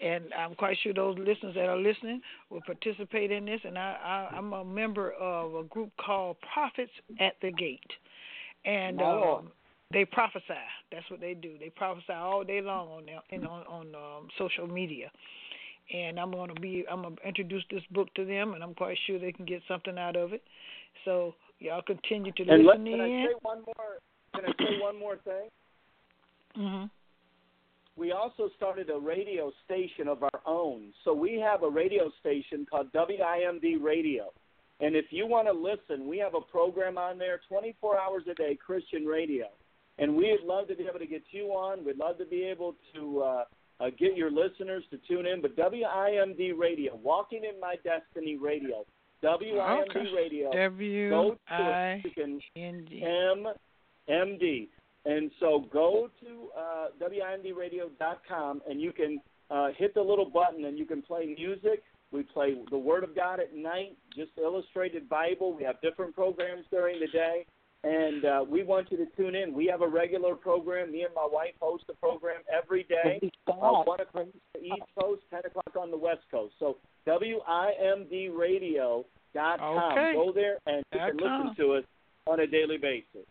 [0.00, 3.60] and I'm quite sure those listeners that are listening will participate in this.
[3.64, 7.80] And I, I, I'm a member of a group called Prophets at the Gate,
[8.64, 9.50] and um,
[9.92, 10.54] they prophesy.
[10.92, 11.58] That's what they do.
[11.58, 15.10] They prophesy all day long on their, and on on um, social media.
[15.92, 18.74] And I'm going to be I'm going to introduce this book to them, and I'm
[18.74, 20.42] quite sure they can get something out of it.
[21.04, 23.98] So y'all continue to And let, listen can I say one more?
[24.34, 25.48] Can I say one more thing?
[26.56, 26.84] hmm
[27.96, 30.92] we also started a radio station of our own.
[31.04, 34.32] So we have a radio station called WIMD Radio.
[34.80, 38.34] And if you want to listen, we have a program on there 24 hours a
[38.34, 39.46] day, Christian radio.
[39.98, 41.84] And we'd love to be able to get you on.
[41.84, 43.44] We'd love to be able to uh,
[43.78, 45.40] uh, get your listeners to tune in.
[45.40, 48.84] But WIMD Radio, Walking in My Destiny Radio,
[49.24, 50.10] WIMD Okay.
[50.14, 50.52] Radio.
[50.52, 52.04] W I it.
[52.04, 53.02] You can N D.
[53.02, 53.46] M
[54.08, 54.68] M D.
[55.06, 59.20] And so go to uh, WIMDradio.com and you can
[59.50, 61.82] uh, hit the little button and you can play music.
[62.10, 65.52] We play the Word of God at night, just illustrated Bible.
[65.54, 67.44] We have different programs during the day,
[67.82, 69.52] and uh, we want you to tune in.
[69.52, 70.92] We have a regular program.
[70.92, 73.18] Me and my wife host a program every day.
[73.48, 73.52] Uh,
[73.82, 76.54] one o'clock on the East Coast, ten o'clock on the West Coast.
[76.60, 79.92] So WIMDRadio.com.
[79.92, 80.12] Okay.
[80.14, 81.84] Go there and you can listen to us
[82.26, 83.26] on a daily basis.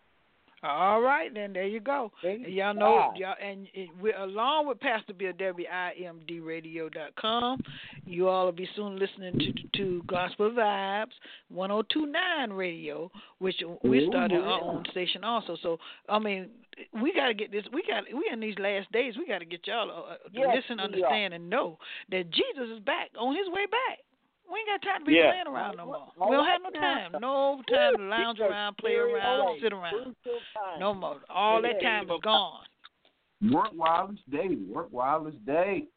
[0.63, 2.09] All right, then there you go.
[2.23, 7.59] And y'all know, y'all, and it, we, along with Pastor Bill, WIMDRadio.com,
[8.05, 11.11] you all will be soon listening to to Gospel Vibes
[11.53, 15.57] 102.9 Radio, which we started our own station also.
[15.61, 16.47] So I mean,
[17.01, 17.65] we got to get this.
[17.73, 19.15] We got we in these last days.
[19.17, 21.77] We got to get y'all uh, to Yes, listen, understand, and know
[22.09, 23.99] that Jesus is back on His way back.
[24.53, 25.31] We ain't got time to be Yeah.
[25.31, 26.11] playing around no more.
[26.29, 27.11] We don't have no time.
[27.19, 30.15] No time to lounge around, play around, sit around.
[30.77, 31.21] No more.
[31.27, 32.65] All that time is gone.
[33.51, 34.55] Work while it's day.
[34.69, 35.87] Work while it's day.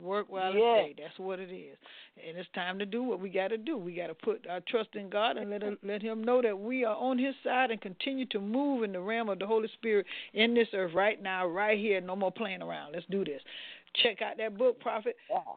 [0.00, 0.76] Work while Yeah.
[0.76, 1.02] it's day.
[1.02, 1.76] That's what it is.
[2.24, 3.76] And it's time to do what we got to do.
[3.76, 6.56] We got to put our trust in God and let him, let Him know that
[6.56, 9.68] we are on His side and continue to move in the realm of the Holy
[9.68, 12.00] Spirit in this earth right now, right here.
[12.00, 12.92] No more playing around.
[12.92, 13.42] Let's do this.
[14.02, 15.16] Check out that book, Prophet.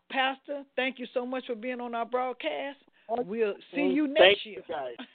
[0.09, 2.79] Pastor, thank you so much for being on our broadcast.
[3.09, 4.63] We'll see you next Thank year.
[4.67, 4.95] you guys.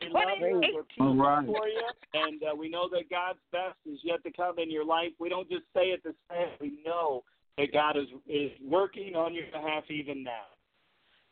[0.00, 0.60] We love you.
[0.72, 1.04] We're 2018.
[1.04, 1.44] All right.
[1.46, 1.82] for you,
[2.14, 5.08] and uh, we know that God's best is yet to come in your life.
[5.18, 6.60] We don't just say it to say it.
[6.60, 7.24] We know
[7.56, 10.44] that God is is working on your behalf even now.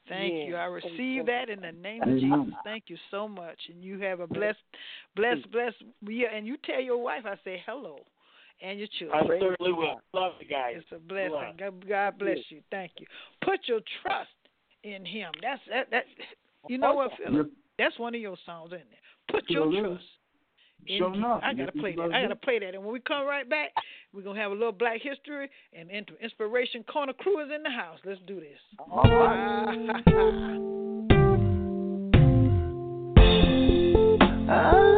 [0.08, 0.44] Thank Yeah.
[0.46, 0.56] you.
[0.56, 2.20] I receive that in the name of Amen.
[2.46, 2.60] Jesus.
[2.64, 3.58] Thank you so much.
[3.68, 4.58] And you have a blessed,
[5.14, 6.30] blessed, blessed year.
[6.30, 8.00] And you tell your wife I say hello
[8.62, 9.40] and your I children.
[9.40, 10.00] certainly will.
[10.12, 10.74] Love you guys.
[10.76, 11.54] It's a blessing.
[11.58, 12.62] God, God bless you.
[12.70, 13.06] Thank you.
[13.44, 14.30] Put your trust
[14.82, 15.32] in Him.
[15.42, 15.90] That's that.
[15.90, 16.04] That
[16.68, 17.50] you know what, Phillip?
[17.78, 18.98] That's one of your songs, isn't it?
[19.30, 20.04] Put your trust.
[20.86, 21.40] in Sure enough.
[21.44, 22.12] I gotta play that.
[22.12, 22.74] I gotta play that.
[22.74, 23.72] And when we come right back,
[24.12, 25.90] we're gonna have a little Black History and
[26.22, 27.98] Inspiration Corner Crew is in the house.
[28.04, 28.58] Let's do this.
[28.78, 29.92] All right.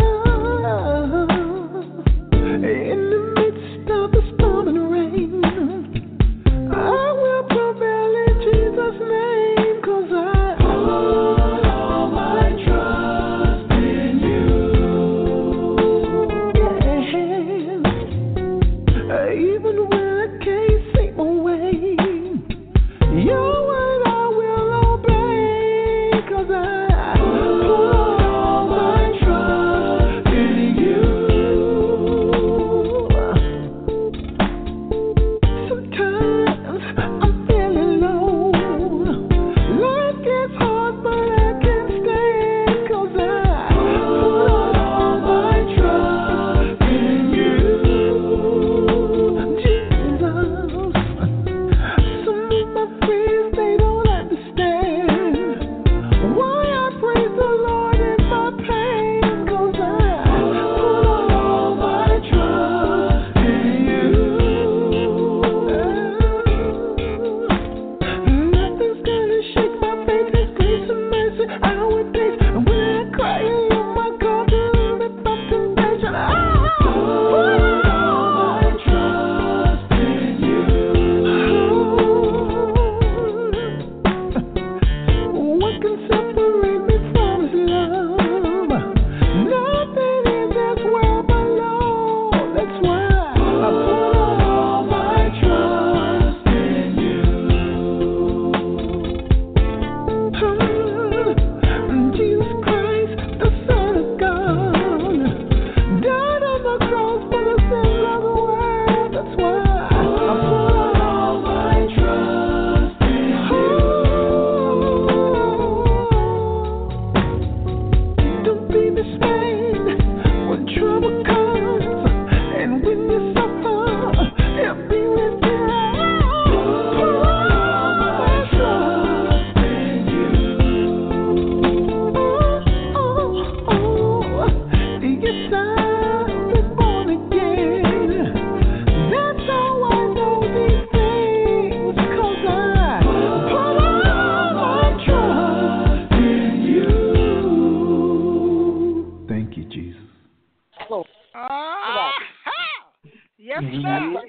[153.62, 153.76] yes, sir.
[153.76, 154.20] You know,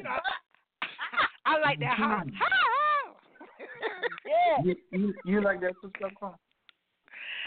[1.45, 1.97] I like that.
[1.97, 2.69] Ha, ha.
[4.25, 4.63] Yeah.
[4.63, 6.09] You, you, you like that sister?
[6.19, 6.35] Come.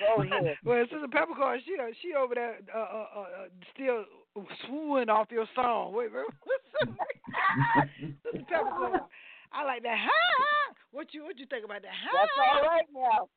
[0.03, 0.57] Go ahead.
[0.65, 4.05] well, Sister Peppercorn, she uh, she over there uh, uh, uh, uh, still
[4.67, 5.95] swooning off your song.
[5.95, 6.27] Wait, wait,
[8.25, 9.07] Sister Peppercorn,
[9.53, 9.99] I like that.
[9.99, 10.75] Ha!
[10.91, 11.95] What you what you think about that?
[11.95, 13.29] That's all right now.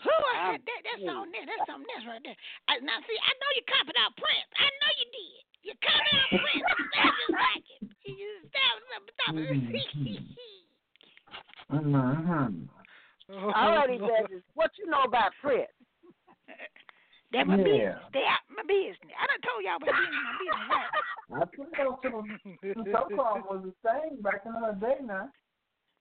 [0.00, 0.80] Who I had that?
[0.80, 1.44] That's on there.
[1.44, 2.38] That's something that's right there.
[2.72, 4.48] I, now see, I know you copied out Prince.
[4.56, 5.49] I know you did.
[5.62, 6.64] You copied out Prince.
[6.70, 7.82] You just like it.
[8.04, 9.14] You just sound something.
[11.70, 12.66] mm-hmm.
[13.54, 14.42] All righty, Bezos.
[14.54, 15.70] What you know about Prince?
[17.32, 17.64] That's my Yeah.
[17.64, 18.02] business.
[18.10, 19.14] Stay out my business.
[19.14, 20.66] I done told y'all about being my business.
[20.66, 20.90] Right?
[21.30, 25.30] I think so called was a thing back in the day now.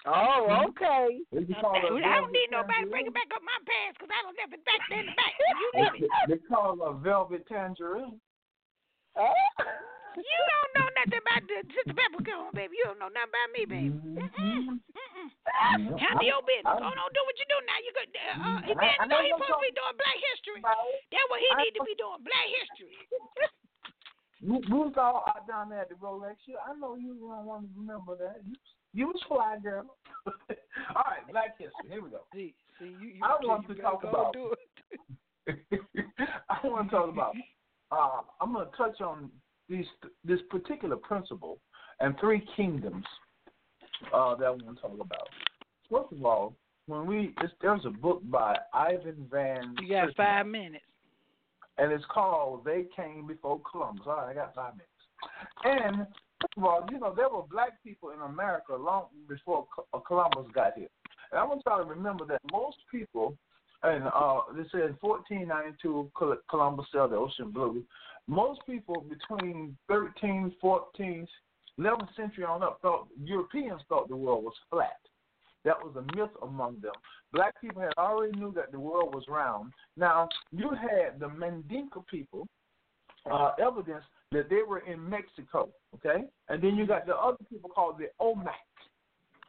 [0.05, 1.19] Oh, okay.
[1.31, 4.81] They I don't need nobody bringing back up my past because I don't never back
[4.89, 5.33] there in the back.
[5.59, 6.09] You live it.
[6.29, 8.19] They call a velvet tangerine.
[9.19, 12.19] You don't know nothing about the Sister Pepper.
[12.25, 12.75] Come on, baby.
[12.79, 13.93] You don't know nothing about me, baby.
[13.93, 14.79] Mm-mm.
[14.79, 15.29] Mm-mm.
[15.95, 16.75] Handle your business.
[16.75, 17.79] Go on, do what you do now.
[17.83, 20.59] You got uh, uh, I- I Evangelist, know he supposed to be doing Black History.
[20.65, 22.19] That's what he need to be doing.
[22.25, 22.97] Black History.
[24.41, 26.55] You, you was all out down there at the Rolex show.
[26.63, 28.39] I know you don't want to remember that.
[28.47, 28.55] You,
[28.93, 29.83] you was fly, girl.
[30.95, 31.91] all right, Black History.
[31.91, 32.23] Here we go.
[32.33, 34.33] See, see, you, you, I want you to better talk about.
[34.33, 35.59] Do it.
[36.49, 37.35] I want to talk about.
[37.91, 39.29] Uh, I'm going to touch on
[39.67, 39.85] these
[40.23, 41.57] this particular principle
[41.99, 43.05] and three kingdoms
[44.13, 45.27] uh, that I want to talk about.
[45.91, 46.55] First of all,
[46.87, 49.75] when we it's, there's a book by Ivan Van.
[49.81, 50.85] You got Sertima, five minutes.
[51.77, 54.89] and it's called "They Came Before Columbus." All right, I got five minutes.
[55.63, 56.07] And
[56.41, 59.67] first of all, you know there were black people in America long before
[60.07, 60.87] Columbus got here.
[61.31, 63.35] And I want y'all to remember that most people,
[63.83, 66.11] and uh, they said in 1492
[66.49, 67.83] Columbus sailed the ocean blue.
[68.27, 71.27] Most people between 13, 14,
[71.79, 74.99] 11th century on up thought Europeans thought the world was flat.
[75.65, 76.93] That was a myth among them.
[77.33, 79.71] Black people had already knew that the world was round.
[79.97, 82.47] Now you had the Mandinka people,
[83.29, 86.25] uh, evidence that they were in Mexico, okay?
[86.49, 88.53] And then you got the other people called the Olmec,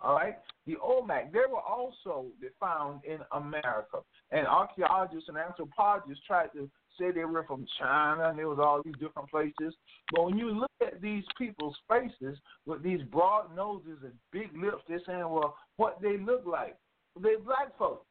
[0.01, 0.37] all right?
[0.67, 2.27] The Olmec, they were also
[2.59, 3.99] found in America.
[4.31, 8.83] And archaeologists and anthropologists tried to say they were from China and there was all
[8.85, 9.75] these different places.
[10.13, 14.83] But when you look at these people's faces with these broad noses and big lips,
[14.89, 16.77] they're saying, well, what they look like.
[17.21, 18.07] They're black folks.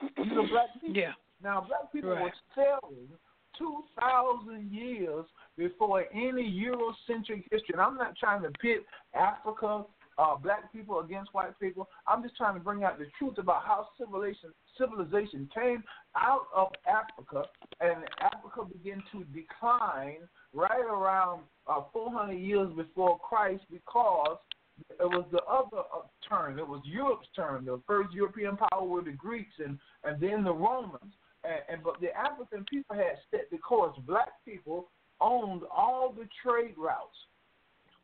[0.00, 0.96] These are black people.
[0.96, 1.12] Yeah.
[1.42, 2.24] Now, black people Right.
[2.24, 3.08] were selling
[3.56, 5.24] 2,000 years
[5.56, 7.72] before any Eurocentric history.
[7.72, 8.84] And I'm not trying to pit
[9.14, 9.84] Africa,
[10.18, 11.88] uh, black people against white people.
[12.06, 15.82] I'm just trying to bring out the truth about how civilization civilization came
[16.16, 17.48] out of Africa,
[17.80, 20.18] and Africa began to decline
[20.52, 24.38] right around uh, 400 years before Christ because
[24.90, 26.58] it was the other uh, turn.
[26.58, 27.64] It was Europe's turn.
[27.64, 31.14] The first European power were the Greeks, and and then the Romans.
[31.44, 33.96] And, and but the African people had set the course.
[34.06, 34.88] Black people
[35.20, 37.16] owned all the trade routes.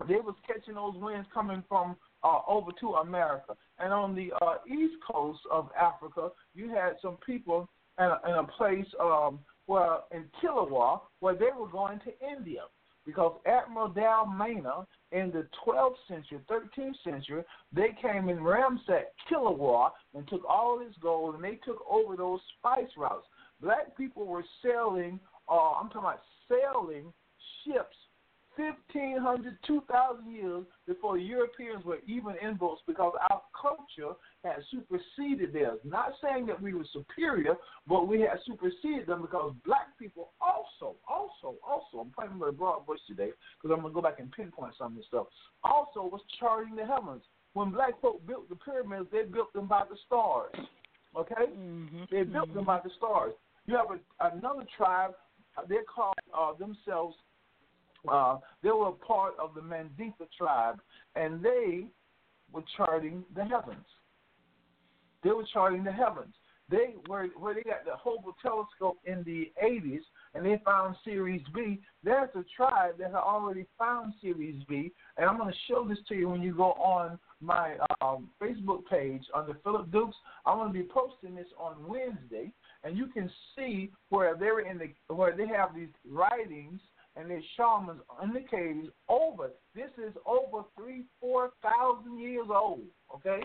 [0.08, 3.56] They was catching those winds coming from uh, over to America.
[3.78, 7.68] And on the uh, east coast of Africa, you had some people
[7.98, 12.62] in a, in a place um, where in Kilwa where they were going to India
[13.06, 17.42] because Admiral Dalmana in the 12th century, 13th century,
[17.72, 22.40] they came and ransacked Kilwa and took all this gold and they took over those
[22.58, 23.26] spice routes.
[23.60, 27.12] Black people were sailing, uh, I'm talking about sailing
[27.64, 27.96] ships
[28.56, 35.78] 1,500, 2,000 years before Europeans were even in boats because our culture had superseded theirs.
[35.84, 40.96] Not saying that we were superior, but we had superseded them because black people also,
[41.08, 43.30] also, also, I'm pointing with a broad brush today
[43.60, 45.26] because I'm going to go back and pinpoint some of this stuff,
[45.62, 47.22] also was charting the heavens.
[47.54, 50.52] When black folk built the pyramids, they built them by the stars.
[51.16, 51.50] Okay?
[52.10, 53.32] They built them by the stars.
[53.66, 55.12] You have a, another tribe,
[55.68, 57.16] they called uh, themselves
[58.08, 60.80] uh, they were a part of the Mandinka tribe,
[61.16, 61.86] and they
[62.52, 63.86] were charting the heavens.
[65.22, 66.34] They were charting the heavens.
[66.70, 70.00] They were where they got the Hubble telescope in the 80s,
[70.34, 71.80] and they found Sirius B.
[72.02, 75.98] There's a tribe that had already found Sirius B, and I'm going to show this
[76.08, 80.16] to you when you go on my um, Facebook page under Phillip Dukes.
[80.46, 82.50] I'm going to be posting this on Wednesday,
[82.82, 86.80] and you can see where they're in the where they have these writings
[87.16, 89.50] and their shamans indicating over.
[89.74, 92.82] This is over three, four thousand years old.
[93.14, 93.40] Okay,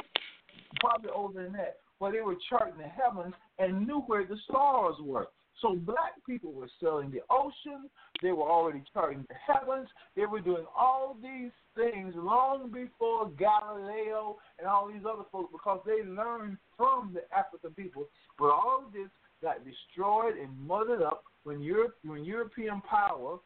[0.80, 1.78] probably older than that.
[2.00, 5.28] Where they were charting the heavens and knew where the stars were.
[5.62, 7.90] So black people were sailing the ocean.
[8.22, 9.90] They were already charting the heavens.
[10.16, 15.82] They were doing all these things long before Galileo and all these other folks because
[15.86, 18.08] they learned from the African people.
[18.38, 19.10] But all of this
[19.42, 23.40] got destroyed and muddled up when Europe, when European power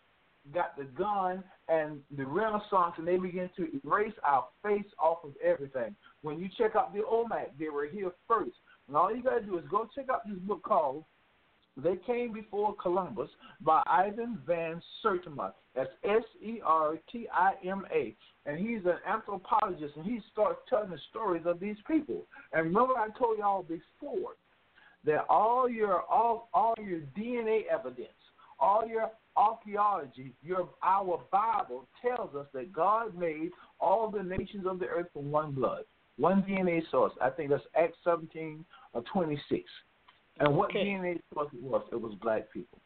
[0.52, 5.34] got the gun and the Renaissance, and they begin to erase our face off of
[5.44, 5.96] everything.
[6.22, 8.56] When you check out the Olmec, they were here first.
[8.88, 11.06] And all you got to do is go check out this book called
[11.78, 13.30] They Came Before Columbus
[13.62, 15.54] by Ivan Van Sertima.
[15.76, 18.16] That's S E R T I M A.
[18.46, 22.26] And he's an anthropologist, and he starts telling the stories of these people.
[22.52, 24.34] And remember, I told y'all before
[25.06, 28.10] that all your all all your DNA evidence,
[28.60, 34.80] all your archaeology, your our Bible tells us that God made all the nations of
[34.80, 35.84] the earth from one blood,
[36.18, 37.14] one DNA source.
[37.22, 38.64] I think that's Acts 17
[38.94, 39.64] or 26.
[40.40, 40.86] And what Okay.
[40.86, 41.84] DNA source it was?
[41.92, 42.80] It was black people.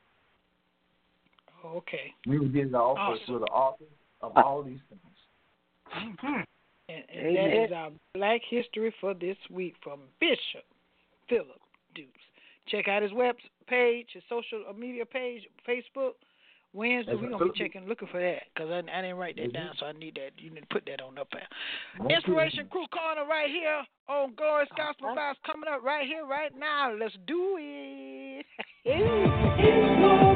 [1.64, 2.14] Oh, okay.
[2.26, 2.91] We were getting the oh.
[2.91, 3.34] author, Awesome.
[3.34, 3.88] we're the authors
[4.22, 5.02] of uh, all these things.
[5.95, 6.41] Mm-hmm.
[6.89, 10.64] And, and that is our Black History for this week from Bishop
[11.28, 11.60] Phillip
[11.95, 12.12] Dukes.
[12.68, 13.36] Check out his web
[13.68, 16.14] page, his social media page, Facebook.
[16.74, 19.49] Wednesday, we're going to be checking, looking for that because I, I didn't write that
[19.49, 19.53] Mhm.
[19.53, 20.32] down, so I need that.
[20.38, 21.47] You need to put that on up there.
[22.09, 26.91] Inspiration Crew Corner right here on Glorious Gospel Vibes coming up right here, right now.
[26.91, 28.45] Let's do it.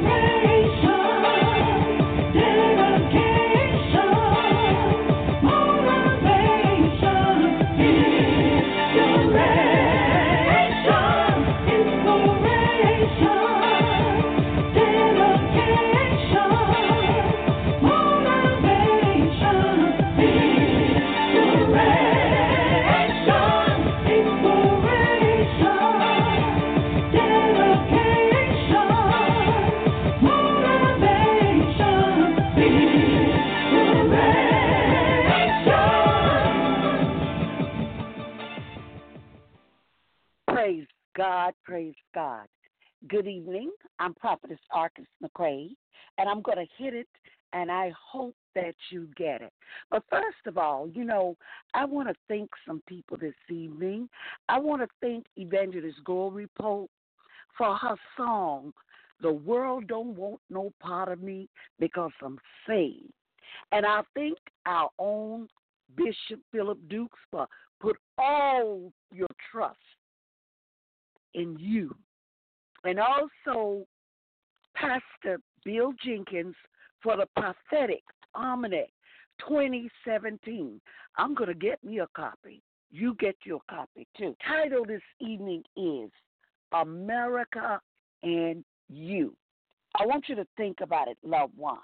[41.16, 42.46] God, praise God.
[43.06, 43.70] Good evening.
[43.98, 45.68] I'm Prophetess Arkis McCray,
[46.16, 47.08] and I'm going to hit it,
[47.52, 49.52] and I hope that you get it.
[49.90, 51.36] But first of all, you know,
[51.74, 54.08] I want to thank some people this evening.
[54.48, 56.90] I want to thank Evangelist Globee Pope
[57.58, 58.72] for her song,
[59.20, 61.46] The World Don't Want No Part of Me
[61.78, 63.12] Because I'm Saved.
[63.70, 65.48] And I thank our own
[65.94, 67.46] Bishop Phillip Dukes for
[67.80, 69.76] put all your trust
[71.34, 71.94] in you.
[72.84, 73.86] And also
[74.74, 76.54] Pastor Bill Jenkins
[77.02, 78.02] for the prophetic
[78.34, 78.90] almanac
[79.48, 80.80] 2017.
[81.16, 82.62] I'm going to get me a copy.
[82.90, 84.36] You get your copy too.
[84.46, 86.10] Title this evening is
[86.72, 87.80] America
[88.22, 89.34] and You.
[89.98, 91.80] I want you to think about it, loved ones.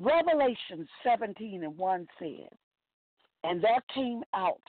[0.00, 2.58] Revelation 17 and 1 says,
[3.44, 4.60] And there came out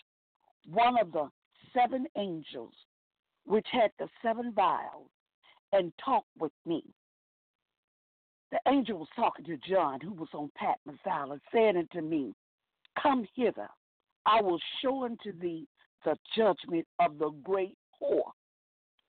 [0.68, 1.30] one of the
[1.74, 2.74] seven angels
[3.50, 5.10] which had the seven vials,
[5.74, 6.84] and talked with me.
[8.52, 12.36] The angel was talking to John, who was on Patmos Island, saying unto me,
[13.02, 13.68] Come hither,
[14.28, 15.68] I will show unto thee
[16.06, 18.32] the judgment of the great whore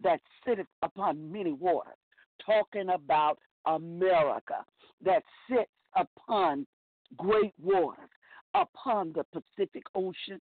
[0.03, 1.99] that sitteth upon many waters,
[2.45, 4.65] talking about America
[5.05, 6.67] that sits upon
[7.19, 8.09] great waters,
[8.55, 10.41] upon the Pacific Ocean,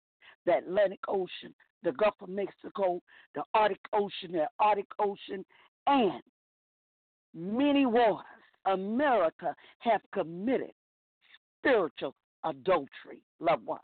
[0.48, 3.02] the Atlantic Ocean, the Gulf of Mexico,
[3.34, 5.44] the Arctic Ocean, the Arctic Ocean,
[5.86, 6.22] and
[7.34, 8.24] many waters.
[8.66, 10.72] America have committed
[11.58, 13.80] spiritual adultery, loved ones,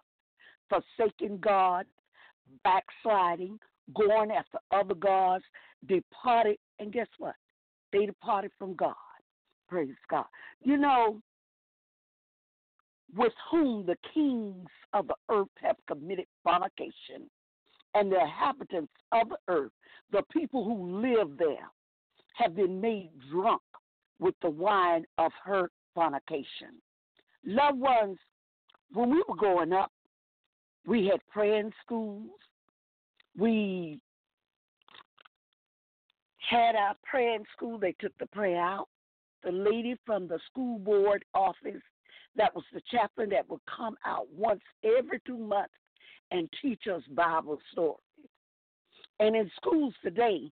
[0.69, 1.87] forsaking God,
[2.65, 3.59] backsliding,
[3.95, 5.45] going after other gods,
[5.87, 7.35] departed, and guess what?
[7.93, 8.95] They departed from God.
[9.69, 10.27] Praise God.
[10.63, 11.21] You know,
[13.17, 17.31] with whom the kings of the earth have committed fornication,
[17.95, 19.73] and the inhabitants of the earth,
[20.11, 21.71] the people who live there,
[22.35, 23.63] have been made drunk
[24.19, 26.81] with the wine of her fornication.
[27.47, 28.19] Loved ones,
[28.93, 29.93] when we were growing up,
[30.87, 32.31] we had praying schools.
[33.37, 34.01] We
[36.51, 37.79] had our praying school.
[37.79, 38.89] They took the prayer out.
[39.45, 41.83] The lady from the school board office,
[42.37, 45.75] that was the chaplain that would come out once every two months
[46.31, 47.99] and teach us Bible stories.
[49.21, 50.51] And in schools today,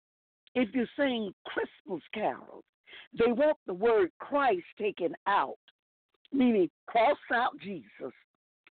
[0.54, 2.64] if you sing Christmas carols,
[3.18, 5.58] they want the word Christ taken out,
[6.32, 8.14] meaning cross out Jesus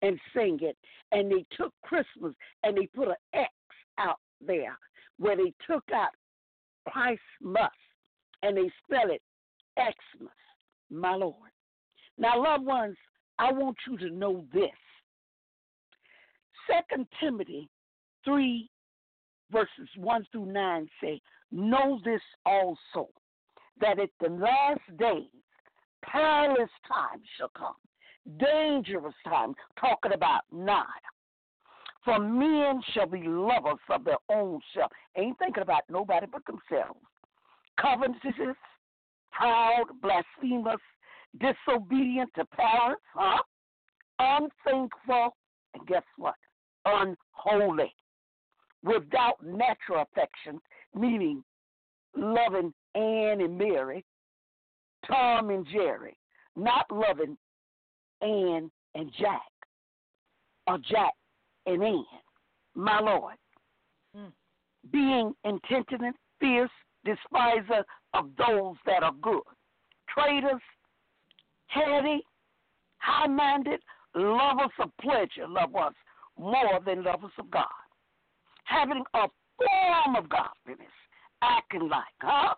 [0.02, 0.76] and sing it.
[1.10, 3.52] And they took Christmas and they put an X
[3.98, 4.78] out there
[5.18, 6.10] where they took out
[6.88, 7.72] Christ must
[8.42, 9.22] and they spell it
[9.78, 10.30] Xmas,
[10.90, 11.51] my Lord.
[12.18, 12.96] Now, loved ones,
[13.38, 14.70] I want you to know this.
[16.70, 17.68] Second Timothy
[18.24, 18.68] 3,
[19.50, 23.08] verses 1 through 9 say, Know this also,
[23.80, 25.28] that at the last days
[26.04, 27.74] perilous times shall come,
[28.38, 30.84] dangerous times, talking about nigh.
[32.04, 34.90] For men shall be lovers of their own self.
[35.16, 36.98] Ain't thinking about nobody but themselves.
[37.80, 38.56] Covetous,
[39.30, 40.80] proud, blasphemous,
[41.38, 43.42] disobedient to parents, huh?
[44.18, 45.34] Unthankful,
[45.74, 46.34] and guess what?
[46.84, 47.94] Unholy.
[48.84, 50.60] Without natural affection,
[50.94, 51.42] meaning
[52.16, 54.04] loving Anne and Mary,
[55.06, 56.16] Tom and Jerry,
[56.56, 57.36] not loving
[58.20, 59.40] Anne and Jack,
[60.66, 61.14] or Jack
[61.66, 62.04] and Anne,
[62.74, 63.34] my Lord.
[64.16, 64.32] Mm.
[64.92, 66.70] Being intentionate, fierce,
[67.04, 69.42] despiser of those that are good,
[70.08, 70.60] traitors,
[71.72, 72.22] heady,
[72.98, 73.80] high minded,
[74.14, 75.94] lovers of pleasure, love us
[76.38, 77.66] more than lovers of God.
[78.64, 79.26] Having a
[79.58, 80.92] form of godliness,
[81.42, 82.54] acting like, huh?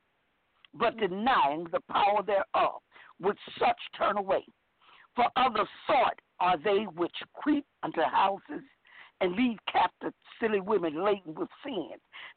[0.74, 1.14] But mm-hmm.
[1.14, 2.80] denying the power thereof,
[3.20, 4.44] with such turn away.
[5.14, 8.64] For other sort are they which creep unto houses
[9.20, 11.90] and lead captive silly women laden with sin,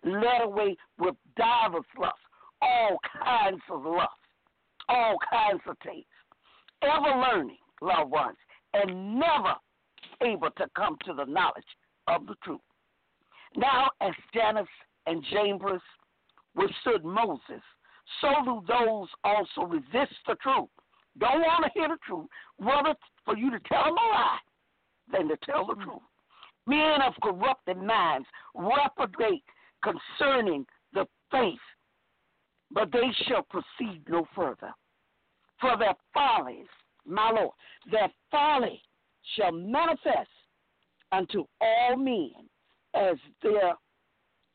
[0.04, 2.20] led away with divers lusts,
[2.62, 4.14] all kinds of lusts,
[4.88, 6.06] all kinds of tastes,
[6.82, 8.38] ever learning, loved ones,
[8.74, 9.56] and never
[10.22, 11.64] able to come to the knowledge
[12.08, 12.60] of the truth.
[13.56, 14.68] Now, as Jannes
[15.06, 15.82] and Jambres
[16.56, 17.62] withstood Moses,
[18.22, 20.70] so do those also resist the truth.
[21.20, 22.28] Don't want to hear the truth,
[22.60, 22.94] rather
[23.26, 24.38] for you to tell them a lie
[25.12, 26.02] than to tell the truth.
[26.68, 29.44] Men of corrupted minds reprobate
[29.84, 31.60] concerning the faith,
[32.72, 34.74] but they shall proceed no further.
[35.60, 36.68] For their follies,
[37.06, 37.52] my Lord,
[37.92, 38.82] their folly
[39.36, 40.30] shall manifest
[41.12, 42.32] unto all men
[42.94, 43.74] as there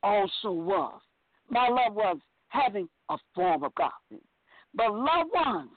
[0.03, 1.01] also was.
[1.49, 4.27] My loved ones having a form of godliness.
[4.75, 5.71] But loved ones,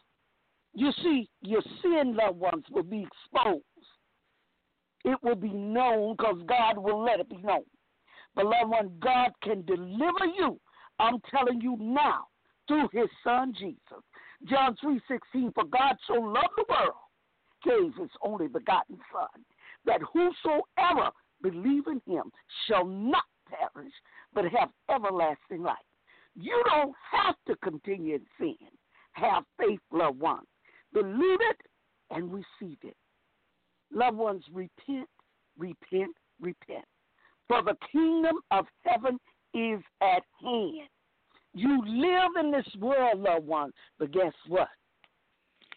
[0.73, 3.63] you see, your sin loved ones will be exposed.
[5.03, 7.63] It will be known because God will let it be known.
[8.35, 10.59] But loved one, God can deliver you.
[10.99, 12.25] I'm telling you now
[12.67, 14.03] through His Son Jesus.
[14.43, 15.51] John three sixteen.
[15.53, 16.95] For God so loved the world,
[17.63, 19.43] gave His only begotten Son,
[19.85, 21.11] that whosoever
[21.41, 22.31] believe in Him
[22.67, 23.93] shall not perish,
[24.33, 25.77] but have everlasting life.
[26.35, 28.67] You don't have to continue in sin.
[29.13, 30.47] Have faith, loved ones.
[30.93, 31.57] Believe it
[32.11, 32.97] and receive it.
[33.93, 35.07] Loved ones, repent,
[35.57, 36.85] repent, repent.
[37.47, 39.17] For the kingdom of heaven
[39.53, 40.89] is at hand.
[41.57, 44.67] You live in this world, loved one, but guess what?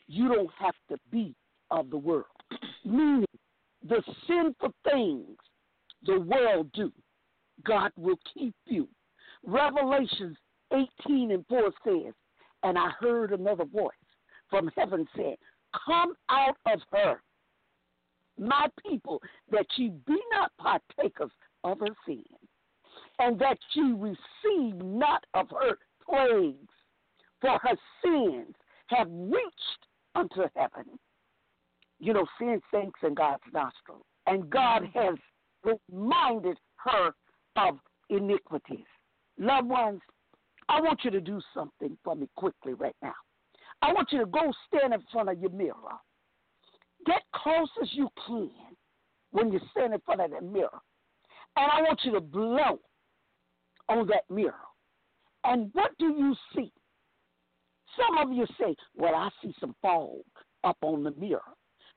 [0.09, 1.37] You don't have to be
[1.70, 2.24] of the world.
[2.85, 3.24] Meaning,
[3.89, 5.37] the sinful things
[6.05, 6.91] the world do,
[7.64, 8.89] God will keep you.
[9.47, 10.37] Revelations
[10.72, 12.12] 18 and 4 says,
[12.64, 13.93] And I heard another voice
[14.51, 15.37] from heaven saying,
[15.87, 17.22] Come out of her,
[18.37, 19.22] my people,
[19.53, 21.31] that ye be not partakers
[21.62, 22.24] of her sin,
[23.19, 26.73] and that she receive not of her plagues,
[27.41, 28.55] for her sins
[28.89, 30.99] have reached unto heaven.
[32.01, 35.14] You know, sin stinks in God's nostrils, and God has
[35.64, 37.12] reminded her
[37.57, 38.87] of iniquities.
[39.39, 40.01] Loved ones,
[40.69, 43.14] I want you to do something for me quickly right now.
[43.83, 45.75] I want you to go stand in front of your mirror.
[47.07, 48.51] Get close as you can
[49.31, 50.81] when you stand in front of that mirror.
[51.57, 52.79] And I want you to blow
[53.89, 54.55] on that mirror.
[55.45, 56.72] And what do you see?
[57.97, 60.20] Some of you say, Well, I see some fog
[60.64, 61.41] up on the mirror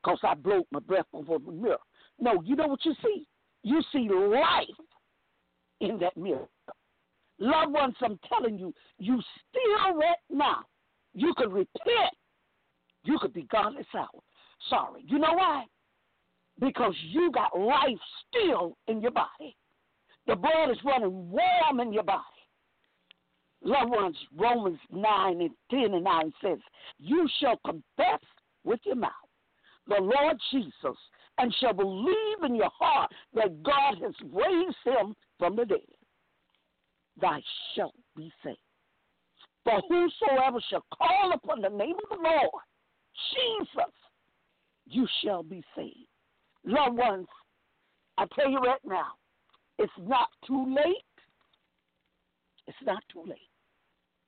[0.04, 1.78] because I blew my breath over the mirror.
[2.20, 3.26] No, you know what you see?
[3.64, 4.68] You see life
[5.80, 6.48] in that mirror.
[7.40, 9.20] Loved ones, I'm telling you, you
[9.50, 10.60] still right now.
[11.14, 12.16] You could repent.
[13.04, 14.24] You could be godless out.
[14.70, 15.04] Sorry.
[15.08, 15.66] You know why?
[16.60, 19.56] Because you got life still in your body.
[20.28, 22.24] The blood is running warm in your body.
[23.64, 26.58] Loved ones, Romans 9 and 10 and 9 says,
[27.00, 28.20] You shall confess
[28.64, 29.12] with your mouth
[29.88, 30.98] the Lord Jesus
[31.38, 35.80] and shall believe in your heart that God has raised him from the dead
[37.20, 37.38] thou
[37.76, 38.58] shalt be saved.
[39.64, 42.64] For whosoever shall call upon the name of the Lord,
[43.34, 43.94] Jesus,
[44.88, 46.08] you shall be saved.
[46.66, 47.28] Loved ones,
[48.18, 49.12] I tell you right now,
[49.82, 51.06] it's not too late.
[52.68, 53.50] It's not too late.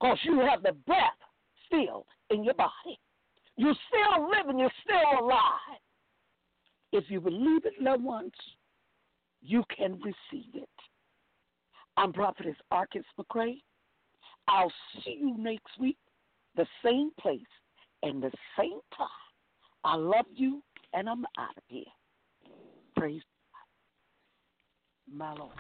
[0.02, 0.98] Because you have the breath
[1.68, 3.00] still in your body.
[3.56, 5.80] You're still living, you're still alive.
[6.92, 8.34] If you believe it, loved ones,
[9.42, 10.70] you can receive it.
[11.98, 13.62] I'm Prophetess Arkis McCray.
[14.48, 14.74] I'll
[15.06, 15.98] see you next week,
[16.56, 17.42] the same place
[18.02, 19.08] and the same time.
[19.84, 21.84] I love you, and I'm out of here.
[22.98, 23.22] Praise.
[25.14, 25.52] My Lord.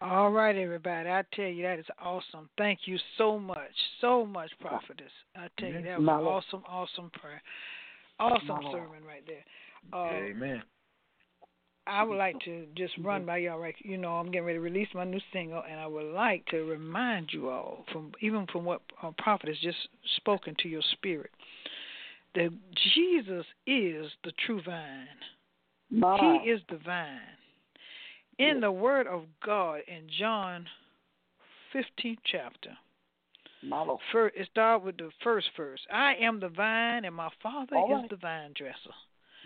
[0.00, 1.08] All right, everybody.
[1.08, 2.48] I tell you, that is awesome.
[2.56, 3.58] Thank you so much,
[4.00, 5.10] so much, prophetess.
[5.34, 6.44] I tell you, that was My an Lord.
[6.46, 7.42] awesome, awesome prayer.
[8.20, 8.74] Awesome My Lord.
[8.74, 9.44] sermon right there.
[9.92, 10.62] Uh, Amen.
[11.88, 13.74] I would like to just run by y'all right.
[13.80, 16.58] You know, I'm getting ready to release my new single, and I would like to
[16.58, 19.78] remind you all from even from what uh, prophet has just
[20.16, 21.30] spoken to your spirit
[22.38, 22.50] that
[22.94, 25.06] Jesus is the true vine.
[25.90, 26.38] My.
[26.44, 27.18] He is the vine.
[28.38, 30.66] In the Word of God in John
[31.74, 32.70] 15th chapter,
[33.64, 34.00] My Lord.
[34.12, 35.80] first, it starts with the first verse.
[35.92, 38.10] I am the vine, and my Father All is right.
[38.10, 38.94] the vine dresser.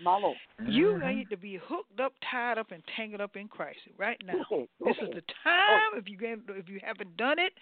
[0.03, 0.37] My Lord.
[0.67, 1.07] You mm-hmm.
[1.17, 4.45] need to be hooked up, tied up, and tangled up in Christ right now.
[4.51, 5.05] Okay, This okay.
[5.07, 5.49] is the oh.
[5.49, 5.99] time.
[5.99, 6.17] If you
[6.49, 7.53] if you haven't done it,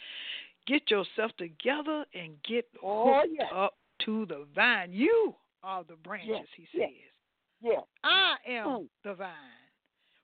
[0.68, 3.56] get yourself together and get Oh, hooked yeah.
[3.56, 3.76] up
[4.06, 4.92] to the vine.
[4.94, 6.30] You are the branches.
[6.30, 6.90] Yes, He yes.
[6.90, 7.12] says,
[7.62, 7.82] Yeah.
[8.04, 8.90] "I am Mm.
[9.04, 9.36] the vine.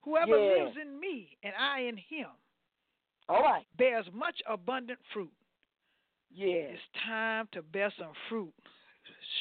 [0.02, 2.30] Whoever lives in me and I in him
[3.30, 3.66] All right.
[3.78, 5.32] bears much abundant fruit."
[6.30, 6.48] Yeah.
[6.74, 8.54] It's time to bear some fruit.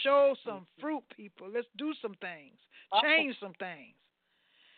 [0.02, 1.48] Show some fruit, people.
[1.48, 2.58] Let's do some things.
[3.02, 3.96] Change some things.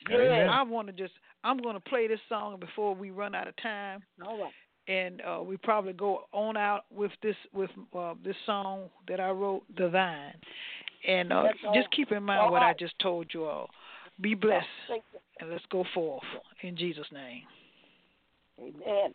[0.09, 0.49] Yeah.
[0.51, 1.15] I want to just.
[1.45, 4.53] I'm going to play this song before we run out of time, All right.
[4.89, 9.31] And uh, we probably go on out with this with uh, this song that I
[9.31, 10.35] wrote, "The Vine."
[11.07, 13.69] And uh, just keep in mind all what I just told you all.
[14.21, 14.67] Be blessed,
[15.39, 16.25] and let's go forth
[16.63, 17.43] in Jesus' name.
[18.59, 19.15] Amen.